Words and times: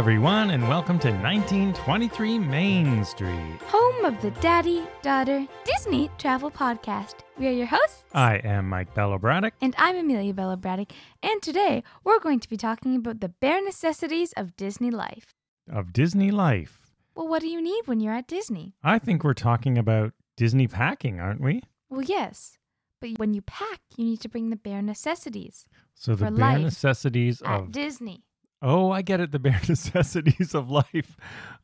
everyone, 0.00 0.48
and 0.48 0.66
welcome 0.66 0.98
to 0.98 1.10
1923 1.10 2.38
Main 2.38 3.04
Street. 3.04 3.60
home 3.66 4.06
of 4.06 4.18
the 4.22 4.30
Daddy 4.40 4.82
Daughter 5.02 5.46
Disney 5.66 6.08
Travel 6.16 6.50
Podcast. 6.50 7.16
We 7.36 7.48
are 7.48 7.50
your 7.50 7.66
hosts, 7.66 8.06
I 8.14 8.36
am 8.36 8.66
Mike 8.66 8.94
Bello 8.94 9.18
Braddock. 9.18 9.52
and 9.60 9.74
I'm 9.76 9.96
Amelia 9.96 10.32
Bella 10.32 10.56
Braddock. 10.56 10.92
And 11.22 11.42
today 11.42 11.82
we're 12.02 12.18
going 12.18 12.40
to 12.40 12.48
be 12.48 12.56
talking 12.56 12.96
about 12.96 13.20
the 13.20 13.28
bare 13.28 13.62
necessities 13.62 14.32
of 14.38 14.56
Disney 14.56 14.90
life. 14.90 15.34
of 15.70 15.92
Disney 15.92 16.30
Life. 16.30 16.78
Well, 17.14 17.28
what 17.28 17.42
do 17.42 17.48
you 17.48 17.60
need 17.60 17.86
when 17.86 18.00
you're 18.00 18.14
at 18.14 18.26
Disney? 18.26 18.72
I 18.82 18.98
think 18.98 19.22
we're 19.22 19.34
talking 19.34 19.76
about 19.76 20.14
Disney 20.34 20.66
packing, 20.66 21.20
aren't 21.20 21.42
we? 21.42 21.62
Well, 21.90 22.00
yes, 22.00 22.56
but 23.02 23.18
when 23.18 23.34
you 23.34 23.42
pack, 23.42 23.80
you 23.98 24.06
need 24.06 24.22
to 24.22 24.30
bring 24.30 24.48
the 24.48 24.56
bare 24.56 24.80
necessities 24.80 25.66
So 25.94 26.14
the 26.14 26.30
bare 26.30 26.54
life 26.54 26.62
necessities 26.62 27.42
of 27.42 27.70
Disney. 27.70 28.24
Oh, 28.62 28.90
I 28.90 29.02
get 29.02 29.20
it, 29.20 29.32
the 29.32 29.38
bare 29.38 29.60
necessities 29.68 30.54
of 30.54 30.70
life. 30.70 31.16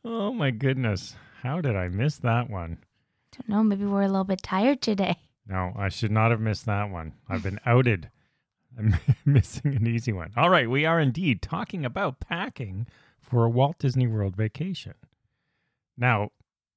Oh 0.03 0.33
my 0.33 0.51
goodness. 0.51 1.15
How 1.43 1.61
did 1.61 1.75
I 1.75 1.87
miss 1.89 2.17
that 2.17 2.49
one? 2.49 2.79
Don't 3.33 3.49
know, 3.49 3.63
maybe 3.63 3.85
we're 3.85 4.01
a 4.03 4.07
little 4.07 4.23
bit 4.23 4.41
tired 4.41 4.81
today. 4.81 5.17
No, 5.47 5.73
I 5.77 5.89
should 5.89 6.11
not 6.11 6.31
have 6.31 6.41
missed 6.41 6.65
that 6.65 6.89
one. 6.89 7.13
I've 7.29 7.43
been 7.43 7.59
outed. 7.65 8.09
I'm 8.77 8.95
missing 9.25 9.75
an 9.75 9.87
easy 9.87 10.11
one. 10.11 10.31
All 10.35 10.49
right, 10.49 10.69
we 10.69 10.85
are 10.85 10.99
indeed 10.99 11.41
talking 11.41 11.85
about 11.85 12.19
packing 12.19 12.87
for 13.19 13.45
a 13.45 13.49
Walt 13.49 13.77
Disney 13.79 14.07
World 14.07 14.35
vacation. 14.35 14.93
Now, 15.97 16.29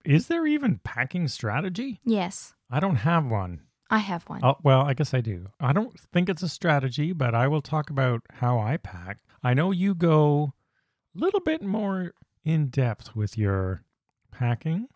is 0.05 0.28
there 0.28 0.47
even 0.47 0.80
packing 0.83 1.28
strategy? 1.28 2.00
Yes, 2.05 2.55
I 2.70 2.81
don't 2.81 2.97
have 2.97 3.27
one. 3.27 3.62
I 3.91 3.98
have 3.98 4.22
one. 4.28 4.41
Oh, 4.44 4.56
well, 4.62 4.83
I 4.83 4.94
guess 4.94 5.12
I 5.12 5.20
do. 5.20 5.48
I 5.58 5.72
don't 5.72 5.98
think 6.12 6.28
it's 6.28 6.42
a 6.42 6.48
strategy, 6.48 7.12
but 7.12 7.34
I 7.34 7.48
will 7.48 7.60
talk 7.60 7.91
about 7.91 8.22
how 8.34 8.58
I 8.58 8.77
pack. 8.77 9.19
I 9.42 9.52
know 9.52 9.72
you 9.72 9.94
go 9.94 10.55
a 11.14 11.19
little 11.19 11.41
bit 11.41 11.62
more 11.62 12.12
in 12.44 12.69
depth 12.69 13.16
with 13.16 13.36
your 13.36 13.82
packing. 14.30 14.86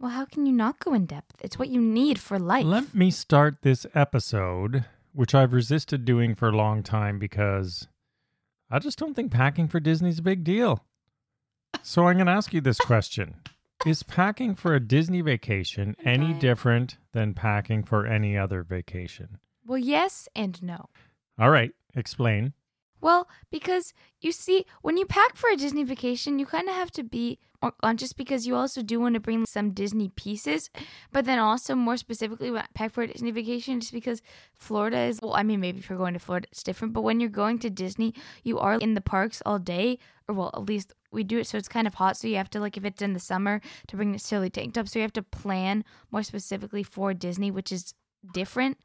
Well, 0.00 0.10
how 0.10 0.24
can 0.24 0.44
you 0.46 0.52
not 0.52 0.80
go 0.80 0.92
in 0.92 1.06
depth? 1.06 1.36
It's 1.40 1.58
what 1.58 1.68
you 1.68 1.80
need 1.80 2.18
for 2.18 2.38
life. 2.38 2.64
Let 2.64 2.92
me 2.92 3.12
start 3.12 3.58
this 3.62 3.86
episode, 3.94 4.86
which 5.12 5.34
I've 5.34 5.52
resisted 5.52 6.04
doing 6.04 6.34
for 6.34 6.48
a 6.48 6.56
long 6.56 6.82
time 6.82 7.20
because 7.20 7.86
I 8.68 8.80
just 8.80 8.98
don't 8.98 9.14
think 9.14 9.30
packing 9.30 9.68
for 9.68 9.78
Disney's 9.78 10.18
a 10.18 10.22
big 10.22 10.42
deal. 10.42 10.84
So 11.82 12.08
I'm 12.08 12.16
going 12.16 12.26
to 12.26 12.32
ask 12.32 12.52
you 12.52 12.60
this 12.60 12.78
question 12.78 13.36
Is 13.84 14.04
packing 14.04 14.54
for 14.54 14.74
a 14.74 14.80
Disney 14.80 15.22
vacation 15.22 15.96
any 16.04 16.34
different 16.34 16.98
than 17.12 17.34
packing 17.34 17.82
for 17.82 18.06
any 18.06 18.38
other 18.38 18.62
vacation? 18.62 19.38
well, 19.66 19.78
yes 19.78 20.28
and 20.36 20.62
no. 20.62 20.88
All 21.38 21.50
right, 21.50 21.72
explain. 21.96 22.52
Well, 23.02 23.28
because 23.50 23.92
you 24.20 24.30
see, 24.30 24.64
when 24.80 24.96
you 24.96 25.04
pack 25.04 25.36
for 25.36 25.50
a 25.50 25.56
Disney 25.56 25.82
vacation, 25.82 26.38
you 26.38 26.46
kind 26.46 26.68
of 26.68 26.76
have 26.76 26.92
to 26.92 27.02
be 27.02 27.40
conscious 27.82 28.12
because 28.12 28.46
you 28.46 28.54
also 28.54 28.80
do 28.80 29.00
want 29.00 29.14
to 29.14 29.20
bring 29.20 29.44
some 29.44 29.72
Disney 29.72 30.08
pieces. 30.08 30.70
But 31.12 31.24
then 31.24 31.40
also, 31.40 31.74
more 31.74 31.96
specifically, 31.96 32.52
when 32.52 32.62
I 32.62 32.66
pack 32.74 32.92
for 32.92 33.02
a 33.02 33.08
Disney 33.08 33.32
vacation, 33.32 33.80
just 33.80 33.92
because 33.92 34.22
Florida 34.54 34.98
is, 34.98 35.18
well, 35.20 35.34
I 35.34 35.42
mean, 35.42 35.58
maybe 35.58 35.80
if 35.80 35.90
you're 35.90 35.98
going 35.98 36.14
to 36.14 36.20
Florida, 36.20 36.46
it's 36.52 36.62
different. 36.62 36.94
But 36.94 37.02
when 37.02 37.18
you're 37.18 37.28
going 37.28 37.58
to 37.60 37.70
Disney, 37.70 38.14
you 38.44 38.60
are 38.60 38.74
in 38.74 38.94
the 38.94 39.00
parks 39.00 39.42
all 39.44 39.58
day, 39.58 39.98
or 40.28 40.36
well, 40.36 40.50
at 40.54 40.64
least 40.64 40.92
we 41.10 41.24
do 41.24 41.40
it 41.40 41.48
so 41.48 41.58
it's 41.58 41.68
kind 41.68 41.88
of 41.88 41.94
hot. 41.94 42.16
So 42.16 42.28
you 42.28 42.36
have 42.36 42.50
to, 42.50 42.60
like, 42.60 42.76
if 42.76 42.84
it's 42.84 43.02
in 43.02 43.14
the 43.14 43.20
summer, 43.20 43.60
to 43.88 43.96
bring 43.96 44.12
necessarily 44.12 44.48
tank 44.48 44.74
tops. 44.74 44.92
So 44.92 45.00
you 45.00 45.02
have 45.02 45.12
to 45.14 45.24
plan 45.24 45.84
more 46.12 46.22
specifically 46.22 46.84
for 46.84 47.14
Disney, 47.14 47.50
which 47.50 47.72
is 47.72 47.94
different 48.32 48.78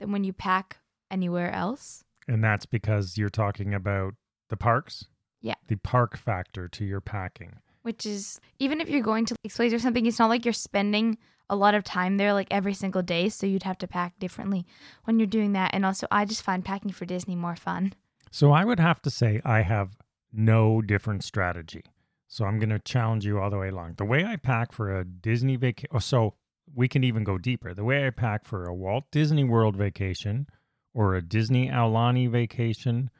than 0.00 0.10
when 0.10 0.24
you 0.24 0.32
pack 0.32 0.78
anywhere 1.08 1.52
else. 1.52 2.02
And 2.30 2.44
that's 2.44 2.64
because 2.64 3.18
you're 3.18 3.28
talking 3.28 3.74
about 3.74 4.14
the 4.50 4.56
parks? 4.56 5.06
Yeah. 5.40 5.54
The 5.66 5.76
park 5.76 6.16
factor 6.16 6.68
to 6.68 6.84
your 6.84 7.00
packing. 7.00 7.56
which 7.82 8.06
is 8.06 8.40
even 8.58 8.80
if 8.80 8.88
you're 8.88 9.02
going 9.02 9.24
to 9.26 9.34
Lakes 9.42 9.58
or 9.58 9.78
something, 9.78 10.06
it's 10.06 10.18
not 10.18 10.28
like 10.28 10.44
you're 10.44 10.52
spending 10.52 11.18
a 11.48 11.56
lot 11.56 11.74
of 11.74 11.82
time 11.82 12.16
there 12.16 12.32
like 12.32 12.46
every 12.50 12.74
single 12.74 13.02
day, 13.02 13.28
so 13.28 13.46
you'd 13.46 13.64
have 13.64 13.78
to 13.78 13.88
pack 13.88 14.18
differently 14.18 14.66
when 15.04 15.18
you're 15.18 15.26
doing 15.26 15.52
that. 15.54 15.70
And 15.74 15.84
also, 15.84 16.06
I 16.10 16.24
just 16.24 16.42
find 16.42 16.64
packing 16.64 16.92
for 16.92 17.04
Disney 17.04 17.34
more 17.34 17.56
fun. 17.56 17.94
So 18.30 18.52
I 18.52 18.64
would 18.64 18.78
have 18.78 19.02
to 19.02 19.10
say 19.10 19.40
I 19.44 19.62
have 19.62 19.96
no 20.32 20.80
different 20.80 21.24
strategy. 21.24 21.82
So 22.28 22.44
I'm 22.44 22.60
going 22.60 22.70
to 22.70 22.78
challenge 22.78 23.26
you 23.26 23.40
all 23.40 23.50
the 23.50 23.58
way 23.58 23.70
along. 23.70 23.94
The 23.96 24.04
way 24.04 24.24
I 24.24 24.36
pack 24.36 24.70
for 24.70 24.96
a 24.96 25.04
Disney 25.04 25.56
vacation, 25.56 25.90
oh, 25.92 25.98
so 25.98 26.34
we 26.72 26.86
can 26.86 27.02
even 27.02 27.24
go 27.24 27.38
deeper. 27.38 27.74
The 27.74 27.82
way 27.82 28.06
I 28.06 28.10
pack 28.10 28.44
for 28.44 28.66
a 28.66 28.74
Walt 28.74 29.04
Disney 29.10 29.42
World 29.42 29.74
vacation 29.74 30.46
or 30.94 31.14
a 31.14 31.22
Disney 31.22 31.68
Aulani 31.68 32.28
vacation 32.30 33.10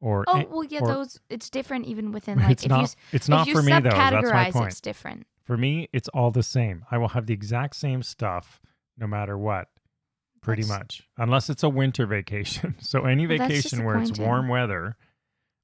or 0.00 0.24
Oh 0.28 0.46
well, 0.50 0.64
yeah, 0.64 0.80
or- 0.80 0.88
those 0.88 1.20
it's 1.28 1.50
different 1.50 1.86
even 1.86 2.12
within 2.12 2.38
like 2.42 2.50
it's 2.50 2.64
if 2.64 2.68
not 2.70 2.80
you 2.82 2.88
it's 3.12 3.28
not 3.28 3.46
you 3.46 3.54
for 3.54 3.62
me 3.62 3.72
though. 3.72 3.90
That's 3.90 4.30
my 4.32 4.50
point. 4.50 4.68
it's 4.72 4.80
different. 4.80 5.26
For 5.44 5.56
me, 5.56 5.88
it's 5.92 6.08
all 6.08 6.30
the 6.30 6.42
same. 6.44 6.84
I 6.90 6.98
will 6.98 7.08
have 7.08 7.26
the 7.26 7.34
exact 7.34 7.74
same 7.76 8.02
stuff 8.02 8.60
no 8.96 9.06
matter 9.06 9.36
what, 9.36 9.68
pretty 10.42 10.62
That's- 10.62 10.78
much, 10.78 11.08
unless 11.18 11.50
it's 11.50 11.62
a 11.62 11.68
winter 11.68 12.06
vacation. 12.06 12.76
So 12.80 13.04
any 13.04 13.26
Well, 13.26 13.38
vacation 13.38 13.84
where 13.84 13.98
it's 13.98 14.18
warm 14.18 14.48
weather, 14.48 14.96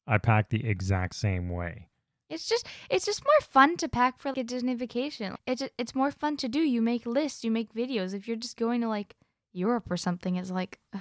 I 0.06 0.18
pack 0.18 0.50
the 0.50 0.66
exact 0.68 1.14
same 1.14 1.48
way. 1.48 1.88
It's 2.28 2.48
just 2.48 2.66
it's 2.90 3.06
just 3.06 3.24
more 3.24 3.40
fun 3.40 3.76
to 3.78 3.88
pack 3.88 4.18
for 4.18 4.30
like, 4.30 4.38
a 4.38 4.44
Disney 4.44 4.74
vacation. 4.74 5.36
It's 5.46 5.62
it's 5.78 5.94
more 5.94 6.10
fun 6.10 6.36
to 6.38 6.48
do. 6.48 6.58
You 6.58 6.82
make 6.82 7.06
lists, 7.06 7.44
you 7.44 7.50
make 7.52 7.72
videos. 7.72 8.12
If 8.14 8.26
you're 8.26 8.36
just 8.36 8.56
going 8.56 8.80
to 8.80 8.88
like 8.88 9.14
Europe 9.52 9.88
or 9.90 9.96
something, 9.96 10.34
it's 10.36 10.50
like 10.50 10.80
ugh, 10.92 11.00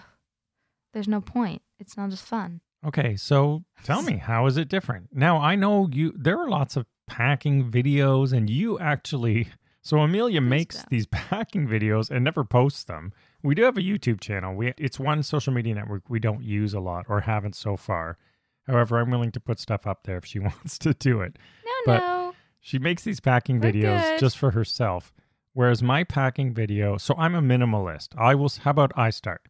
there's 0.95 1.07
no 1.07 1.22
point. 1.22 1.61
It's 1.78 1.95
not 1.95 2.11
as 2.11 2.22
fun. 2.22 2.61
Okay, 2.83 3.16
so 3.16 3.63
tell 3.83 4.01
me, 4.01 4.17
how 4.17 4.45
is 4.47 4.57
it 4.57 4.69
different? 4.69 5.09
Now, 5.11 5.38
I 5.38 5.56
know 5.56 5.88
you 5.91 6.13
there 6.17 6.39
are 6.39 6.50
lots 6.50 6.75
of 6.75 6.85
packing 7.06 7.69
videos 7.69 8.33
and 8.33 8.50
you 8.50 8.79
actually 8.79 9.50
so 9.84 10.00
Amelia 10.00 10.41
makes 10.41 10.84
these 10.89 11.05
packing 11.11 11.67
videos 11.67 12.09
and 12.09 12.23
never 12.23 12.44
posts 12.44 12.84
them. 12.85 13.13
We 13.44 13.53
do 13.53 13.63
have 13.63 13.78
a 13.78 13.81
YouTube 13.81 14.19
channel. 14.22 14.55
We 14.55 14.73
it's 14.78 15.00
one 15.00 15.22
social 15.22 15.53
media 15.53 15.75
network 15.75 16.09
we 16.09 16.19
don't 16.19 16.44
use 16.44 16.73
a 16.73 16.79
lot 16.79 17.05
or 17.09 17.19
haven't 17.22 17.55
so 17.55 17.75
far. 17.78 18.17
However, 18.66 18.97
I'm 19.00 19.11
willing 19.11 19.31
to 19.34 19.39
put 19.39 19.59
stuff 19.59 19.85
up 19.85 20.03
there 20.05 20.17
if 20.17 20.25
she 20.25 20.39
wants 20.50 20.79
to 20.79 20.94
do 20.95 21.22
it. 21.22 21.38
No, 21.66 21.72
But- 21.85 22.00
no. 22.00 22.34
She 22.61 22.79
makes 22.79 23.03
these 23.03 23.19
packing 23.19 23.59
We're 23.59 23.72
videos 23.73 24.01
good. 24.01 24.19
just 24.22 24.39
for 24.39 24.50
herself. 24.51 25.13
Whereas 25.53 25.84
my 25.84 26.03
packing 26.03 26.51
video, 26.51 26.97
so 26.97 27.13
I'm 27.16 27.35
a 27.35 27.41
minimalist. 27.41 28.09
I 28.17 28.34
will, 28.34 28.50
how 28.63 28.72
about 28.72 28.91
I 28.97 29.11
start? 29.11 29.45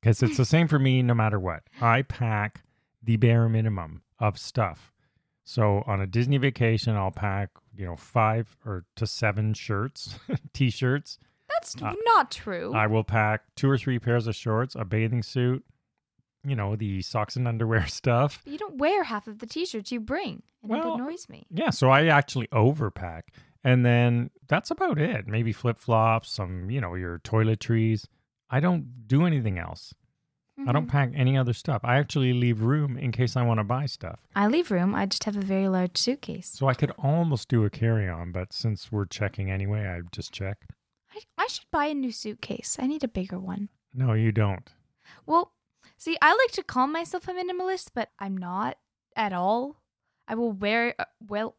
Because 0.00 0.22
it's 0.22 0.36
the 0.36 0.44
same 0.44 0.66
for 0.68 0.78
me 0.78 1.02
no 1.02 1.14
matter 1.14 1.38
what. 1.38 1.62
I 1.80 2.02
pack 2.02 2.62
the 3.02 3.16
bare 3.16 3.48
minimum 3.48 4.02
of 4.18 4.38
stuff. 4.38 4.92
So 5.44 5.82
on 5.86 6.00
a 6.00 6.06
Disney 6.06 6.38
vacation, 6.38 6.94
I'll 6.96 7.10
pack, 7.10 7.50
you 7.76 7.84
know, 7.84 7.96
five 7.96 8.56
or 8.64 8.84
to 8.96 9.06
seven 9.06 9.52
shirts, 9.54 10.14
t 10.52 10.70
shirts. 10.70 11.18
That's 11.48 11.82
Uh, 11.82 11.94
not 12.04 12.30
true. 12.30 12.72
I 12.74 12.86
will 12.86 13.02
pack 13.04 13.42
two 13.56 13.68
or 13.68 13.76
three 13.76 13.98
pairs 13.98 14.26
of 14.26 14.36
shorts, 14.36 14.74
a 14.76 14.84
bathing 14.84 15.22
suit, 15.22 15.64
you 16.44 16.54
know, 16.54 16.76
the 16.76 17.02
socks 17.02 17.36
and 17.36 17.48
underwear 17.48 17.86
stuff. 17.88 18.40
But 18.44 18.52
you 18.52 18.58
don't 18.58 18.76
wear 18.78 19.02
half 19.04 19.26
of 19.26 19.40
the 19.40 19.46
t-shirts 19.46 19.90
you 19.90 19.98
bring, 20.00 20.42
and 20.62 20.70
Well, 20.70 20.94
it 20.94 21.00
annoys 21.00 21.28
me. 21.28 21.46
Yeah, 21.50 21.70
so 21.70 21.90
I 21.90 22.06
actually 22.06 22.46
overpack. 22.48 23.22
And 23.64 23.84
then 23.84 24.30
that's 24.48 24.70
about 24.70 24.98
it. 24.98 25.26
Maybe 25.26 25.52
flip 25.52 25.78
flops, 25.78 26.30
some, 26.30 26.70
you 26.70 26.80
know, 26.80 26.94
your 26.94 27.18
toiletries. 27.18 28.06
I 28.50 28.60
don't 28.60 29.06
do 29.06 29.24
anything 29.26 29.58
else. 29.58 29.94
I 30.66 30.72
don't 30.72 30.86
Mhm. 30.86 30.90
pack 30.90 31.10
any 31.14 31.38
other 31.38 31.54
stuff. 31.54 31.80
I 31.84 31.96
actually 31.96 32.34
leave 32.34 32.60
room 32.60 32.98
in 32.98 33.12
case 33.12 33.34
I 33.34 33.42
want 33.42 33.58
to 33.60 33.64
buy 33.64 33.86
stuff. 33.86 34.20
I 34.36 34.46
leave 34.46 34.70
room. 34.70 34.94
I 34.94 35.06
just 35.06 35.24
have 35.24 35.36
a 35.36 35.40
very 35.40 35.68
large 35.68 35.96
suitcase. 35.96 36.48
So 36.48 36.68
I 36.68 36.74
could 36.74 36.90
almost 36.98 37.48
do 37.48 37.64
a 37.64 37.70
carry 37.70 38.06
on, 38.08 38.30
but 38.32 38.52
since 38.52 38.92
we're 38.92 39.06
checking 39.06 39.50
anyway, 39.50 39.86
I 39.88 40.02
just 40.12 40.32
check. 40.34 40.58
I, 41.14 41.20
I 41.38 41.46
should 41.46 41.64
buy 41.70 41.86
a 41.86 41.94
new 41.94 42.12
suitcase. 42.12 42.76
I 42.78 42.86
need 42.86 43.02
a 43.02 43.08
bigger 43.08 43.38
one. 43.38 43.70
No, 43.94 44.12
you 44.12 44.32
don't. 44.32 44.68
Well, 45.24 45.54
see, 45.96 46.18
I 46.20 46.32
like 46.32 46.52
to 46.52 46.62
call 46.62 46.86
myself 46.88 47.26
a 47.26 47.32
minimalist, 47.32 47.92
but 47.94 48.10
I'm 48.18 48.36
not 48.36 48.76
at 49.16 49.32
all. 49.32 49.80
I 50.28 50.34
will 50.34 50.52
wear 50.52 50.94
uh, 50.98 51.04
well 51.26 51.56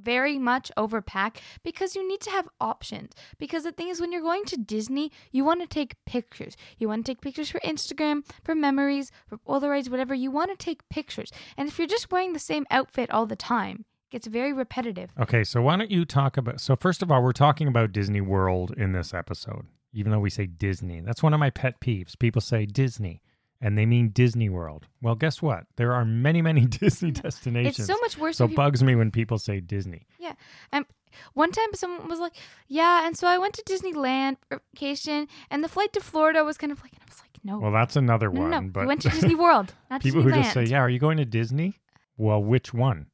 very 0.00 0.38
much 0.38 0.70
overpack 0.76 1.36
because 1.62 1.94
you 1.94 2.06
need 2.06 2.20
to 2.22 2.30
have 2.30 2.48
options. 2.60 3.12
Because 3.38 3.64
the 3.64 3.72
thing 3.72 3.88
is, 3.88 4.00
when 4.00 4.12
you're 4.12 4.22
going 4.22 4.44
to 4.46 4.56
Disney, 4.56 5.12
you 5.30 5.44
want 5.44 5.60
to 5.60 5.66
take 5.66 5.96
pictures. 6.04 6.56
You 6.78 6.88
want 6.88 7.04
to 7.04 7.12
take 7.12 7.20
pictures 7.20 7.50
for 7.50 7.60
Instagram, 7.60 8.24
for 8.42 8.54
memories, 8.54 9.10
for 9.26 9.38
Polaroids, 9.38 9.90
whatever. 9.90 10.14
You 10.14 10.30
want 10.30 10.50
to 10.50 10.56
take 10.56 10.88
pictures. 10.88 11.30
And 11.56 11.68
if 11.68 11.78
you're 11.78 11.86
just 11.86 12.10
wearing 12.10 12.32
the 12.32 12.38
same 12.38 12.66
outfit 12.70 13.10
all 13.10 13.26
the 13.26 13.36
time, 13.36 13.84
it 14.08 14.12
gets 14.12 14.26
very 14.26 14.52
repetitive. 14.52 15.10
Okay, 15.18 15.44
so 15.44 15.62
why 15.62 15.76
don't 15.76 15.90
you 15.90 16.04
talk 16.04 16.36
about 16.36 16.60
so 16.60 16.76
first 16.76 17.02
of 17.02 17.10
all, 17.10 17.22
we're 17.22 17.32
talking 17.32 17.68
about 17.68 17.92
Disney 17.92 18.20
World 18.20 18.72
in 18.76 18.92
this 18.92 19.14
episode, 19.14 19.66
even 19.92 20.12
though 20.12 20.20
we 20.20 20.30
say 20.30 20.46
Disney. 20.46 21.00
That's 21.00 21.22
one 21.22 21.34
of 21.34 21.40
my 21.40 21.50
pet 21.50 21.80
peeves. 21.80 22.18
People 22.18 22.40
say 22.40 22.66
Disney 22.66 23.22
and 23.60 23.76
they 23.78 23.86
mean 23.86 24.08
Disney 24.10 24.48
World. 24.48 24.86
Well, 25.02 25.14
guess 25.14 25.40
what? 25.42 25.64
There 25.76 25.92
are 25.92 26.04
many, 26.04 26.42
many 26.42 26.66
Disney 26.66 27.10
destinations. 27.10 27.78
It's 27.78 27.88
so 27.88 27.98
much 28.00 28.18
worse. 28.18 28.36
so 28.38 28.44
it 28.44 28.48
people- 28.48 28.64
bugs 28.64 28.82
me 28.82 28.94
when 28.94 29.10
people 29.10 29.38
say 29.38 29.60
Disney. 29.60 30.06
Yeah. 30.18 30.34
Um, 30.72 30.86
one 31.34 31.52
time 31.52 31.68
someone 31.74 32.08
was 32.08 32.18
like, 32.18 32.32
"Yeah," 32.66 33.06
and 33.06 33.16
so 33.16 33.28
I 33.28 33.38
went 33.38 33.54
to 33.54 33.62
Disneyland 33.62 34.36
for 34.48 34.60
vacation, 34.74 35.28
and 35.50 35.62
the 35.62 35.68
flight 35.68 35.92
to 35.92 36.00
Florida 36.00 36.42
was 36.44 36.58
kind 36.58 36.72
of 36.72 36.82
like, 36.82 36.92
and 36.92 37.02
I 37.02 37.06
was 37.08 37.20
like, 37.20 37.38
"No, 37.44 37.58
Well, 37.60 37.70
that's 37.72 37.94
another 37.94 38.28
no, 38.30 38.40
one. 38.40 38.50
no, 38.50 38.60
no. 38.60 38.68
but 38.70 38.80
we 38.80 38.86
went 38.86 39.02
to 39.02 39.10
Disney 39.10 39.36
World, 39.36 39.74
not 39.90 40.02
people 40.02 40.22
Disneyland." 40.22 40.34
who 40.34 40.42
just 40.42 40.54
say, 40.54 40.64
"Yeah, 40.64 40.80
are 40.80 40.88
you 40.90 40.98
going 40.98 41.18
to 41.18 41.24
Disney?" 41.24 41.74
Well, 42.16 42.42
which 42.42 42.74
one? 42.74 43.06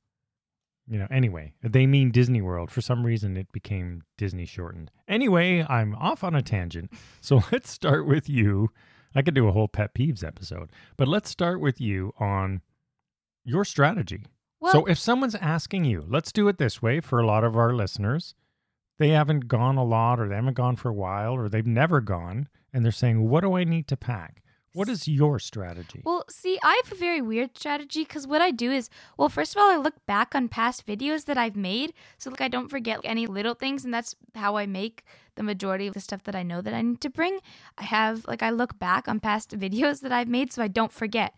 You 0.89 0.99
know, 0.99 1.07
anyway, 1.11 1.53
they 1.63 1.87
mean 1.87 2.11
Disney 2.11 2.41
World. 2.41 2.71
For 2.71 2.81
some 2.81 3.05
reason, 3.07 3.37
it 3.37 3.53
became 3.53 4.03
Disney 4.19 4.45
shortened. 4.47 4.91
Anyway, 5.07 5.65
I'm 5.69 5.95
off 5.95 6.25
on 6.25 6.35
a 6.35 6.43
tangent. 6.43 6.91
So 7.21 7.43
let's 7.53 7.71
start 7.71 8.07
with 8.07 8.29
you. 8.29 8.71
I 9.15 9.23
could 9.23 9.35
do 9.35 9.49
a 9.49 9.53
whole 9.53 9.69
pet 9.69 9.95
peeves 9.95 10.25
episode, 10.25 10.71
but 10.97 11.09
let's 11.09 11.31
start 11.31 11.61
with 11.61 11.81
you 11.81 12.13
on 12.19 12.61
your 13.45 13.65
strategy. 13.65 14.25
Well, 14.61 14.73
so 14.73 14.85
if 14.87 14.99
someone's 14.99 15.35
asking 15.35 15.85
you, 15.85 16.05
let's 16.07 16.33
do 16.33 16.49
it 16.49 16.59
this 16.59 16.83
way 16.83 17.01
for 17.01 17.19
a 17.19 17.27
lot 17.27 17.45
of 17.45 17.57
our 17.57 17.73
listeners. 17.73 18.35
They 18.99 19.09
haven't 19.09 19.49
gone 19.49 19.77
a 19.77 19.85
lot 19.85 20.21
or 20.21 20.29
they 20.29 20.35
haven't 20.35 20.55
gone 20.55 20.77
for 20.77 20.91
a 20.91 20.95
while 20.95 21.33
or 21.33 21.49
they've 21.49 21.67
never 21.67 22.01
gone 22.01 22.49
and 22.73 22.85
they're 22.85 22.93
saying, 22.93 23.29
"What 23.29 23.41
do 23.41 23.55
I 23.57 23.65
need 23.65 23.89
to 23.89 23.97
pack?" 23.97 24.43
What 24.73 24.89
is 24.89 25.09
your 25.09 25.41
strategy? 25.41 26.01
Well, 26.05 26.25
see, 26.29 26.59
I 26.63 26.81
have 26.85 26.93
a 26.93 26.97
very 26.97 27.21
weird 27.21 27.59
strategy 27.59 28.05
because 28.05 28.27
what 28.27 28.41
I 28.41 28.53
do 28.53 28.71
is, 28.71 28.89
well, 29.17 29.29
first 29.29 29.57
of 29.57 29.61
all, 29.61 29.69
I 29.69 29.77
look 29.77 30.07
back 30.07 30.35
on 30.35 30.49
past 30.49 30.87
videos 30.87 31.25
that 31.25 31.37
I've 31.37 31.57
made, 31.57 31.93
so 32.19 32.31
like 32.31 32.41
I 32.41 32.47
don't 32.47 32.69
forget 32.69 33.01
any 33.03 33.27
little 33.27 33.55
things, 33.55 33.85
and 33.85 33.93
that's 33.93 34.15
how 34.37 34.57
I 34.57 34.67
make 34.67 35.03
the 35.35 35.43
majority 35.43 35.89
of 35.89 35.95
the 35.95 36.01
stuff 36.01 36.23
that 36.23 36.37
I 36.37 36.45
know 36.45 36.61
that 36.61 36.73
I 36.73 36.83
need 36.83 37.01
to 37.01 37.11
bring. 37.11 37.41
I 37.79 37.83
have 37.83 38.25
like 38.29 38.45
I 38.45 38.51
look 38.51 38.79
back 38.79 39.09
on 39.09 39.19
past 39.19 39.51
videos 39.59 40.03
that 40.03 40.13
I've 40.13 40.29
made, 40.29 40.53
so 40.53 40.63
I 40.63 40.69
don't 40.69 40.93
forget, 40.93 41.35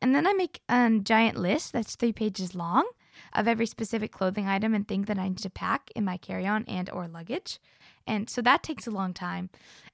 and 0.00 0.12
then 0.12 0.26
I 0.26 0.32
make 0.32 0.60
a 0.68 0.90
giant 1.02 1.36
list 1.36 1.72
that's 1.72 1.94
three 1.94 2.12
pages 2.12 2.54
long 2.54 2.88
of 3.32 3.46
every 3.46 3.66
specific 3.66 4.10
clothing 4.10 4.48
item 4.48 4.74
and 4.74 4.88
thing 4.88 5.02
that 5.02 5.18
I 5.18 5.28
need 5.28 5.38
to 5.38 5.50
pack 5.50 5.90
in 5.94 6.04
my 6.04 6.16
carry-on 6.16 6.64
and 6.64 6.90
or 6.90 7.06
luggage. 7.06 7.60
And 8.06 8.28
so 8.28 8.42
that 8.42 8.62
takes 8.62 8.86
a 8.86 8.90
long 8.90 9.14
time. 9.14 9.50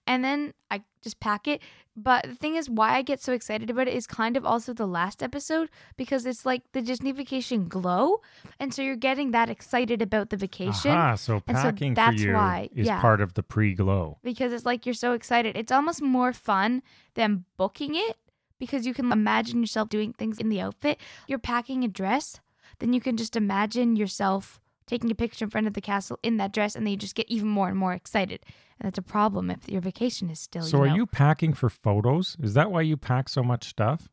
And 0.07 0.25
then 0.25 0.55
I 0.71 0.83
just 1.03 1.21
pack 1.21 1.47
it. 1.47 1.61
But 1.95 2.25
the 2.25 2.35
thing 2.35 2.55
is, 2.55 2.71
why 2.71 2.95
I 2.95 3.03
get 3.03 3.21
so 3.21 3.33
excited 3.33 3.69
about 3.71 3.89
it 3.89 3.95
is 3.95 4.07
kind 4.07 4.37
of 4.37 4.47
also 4.47 4.73
the 4.73 4.87
last 4.87 5.23
episode 5.23 5.69
because 5.97 6.25
it's 6.25 6.47
like 6.47 6.63
the 6.73 6.81
Disney 6.81 7.13
vacation 7.13 7.69
glow. 7.69 8.21
And 8.61 8.73
so 8.73 8.83
you're 8.83 8.97
getting 8.97 9.33
that 9.33 9.51
excited 9.51 10.01
about 10.01 10.31
the 10.31 10.37
vacation. 10.37 10.93
Aha, 10.93 11.17
so 11.17 11.43
And 11.47 11.57
so 11.59 11.65
packing 11.65 11.95
that's 11.95 12.23
for 12.23 12.29
you 12.29 12.35
why, 12.35 12.69
is 12.75 12.87
yeah. 12.87 13.01
part 13.01 13.21
of 13.21 13.35
the 13.35 13.43
pre-glow. 13.43 14.19
because 14.23 14.53
it's 14.53 14.65
like 14.65 14.87
you're 14.87 14.95
so 14.95 15.13
excited. 15.13 15.57
It's 15.57 15.73
almost 15.73 16.01
more 16.01 16.33
fun 16.33 16.83
than 17.15 17.45
booking 17.57 17.95
it 17.97 18.17
because 18.59 18.87
you 18.87 18.95
can 18.95 19.11
imagine 19.13 19.61
yourself 19.61 19.89
doing 19.89 20.13
things 20.13 20.39
in 20.39 20.49
the 20.49 20.61
outfit. 20.61 20.99
You're 21.27 21.39
packing 21.39 21.85
a 21.85 21.89
dress, 21.89 22.41
then 22.79 22.93
you 22.93 23.01
can 23.01 23.17
just 23.17 23.37
imagine 23.37 23.97
yourself 23.97 24.61
taking 24.89 25.11
a 25.11 25.15
picture 25.15 25.45
in 25.45 25.51
front 25.51 25.67
of 25.69 25.75
the 25.75 25.81
castle 25.81 26.19
in 26.25 26.39
that 26.39 26.53
dress, 26.53 26.75
and 26.75 26.85
then 26.85 26.91
you 26.91 26.97
just 26.97 27.15
get 27.15 27.29
even 27.29 27.47
more 27.49 27.69
and 27.69 27.77
more 27.79 27.93
excited. 27.93 28.45
And 28.81 28.87
that's 28.87 28.99
a 28.99 29.03
problem 29.03 29.51
if 29.51 29.69
your 29.69 29.81
vacation 29.81 30.31
is 30.31 30.41
still. 30.41 30.63
So 30.63 30.79
you 30.79 30.83
are 30.83 30.89
know, 30.89 30.95
you 30.97 31.07
packing 31.07 31.53
for 31.55 31.69
photos? 31.69 32.37
Is 32.43 32.55
that 32.55 32.71
why 32.73 32.81
you 32.81 32.97
pack 32.97 33.29
so 33.29 33.43
much 33.43 33.69
stuff? 33.69 34.09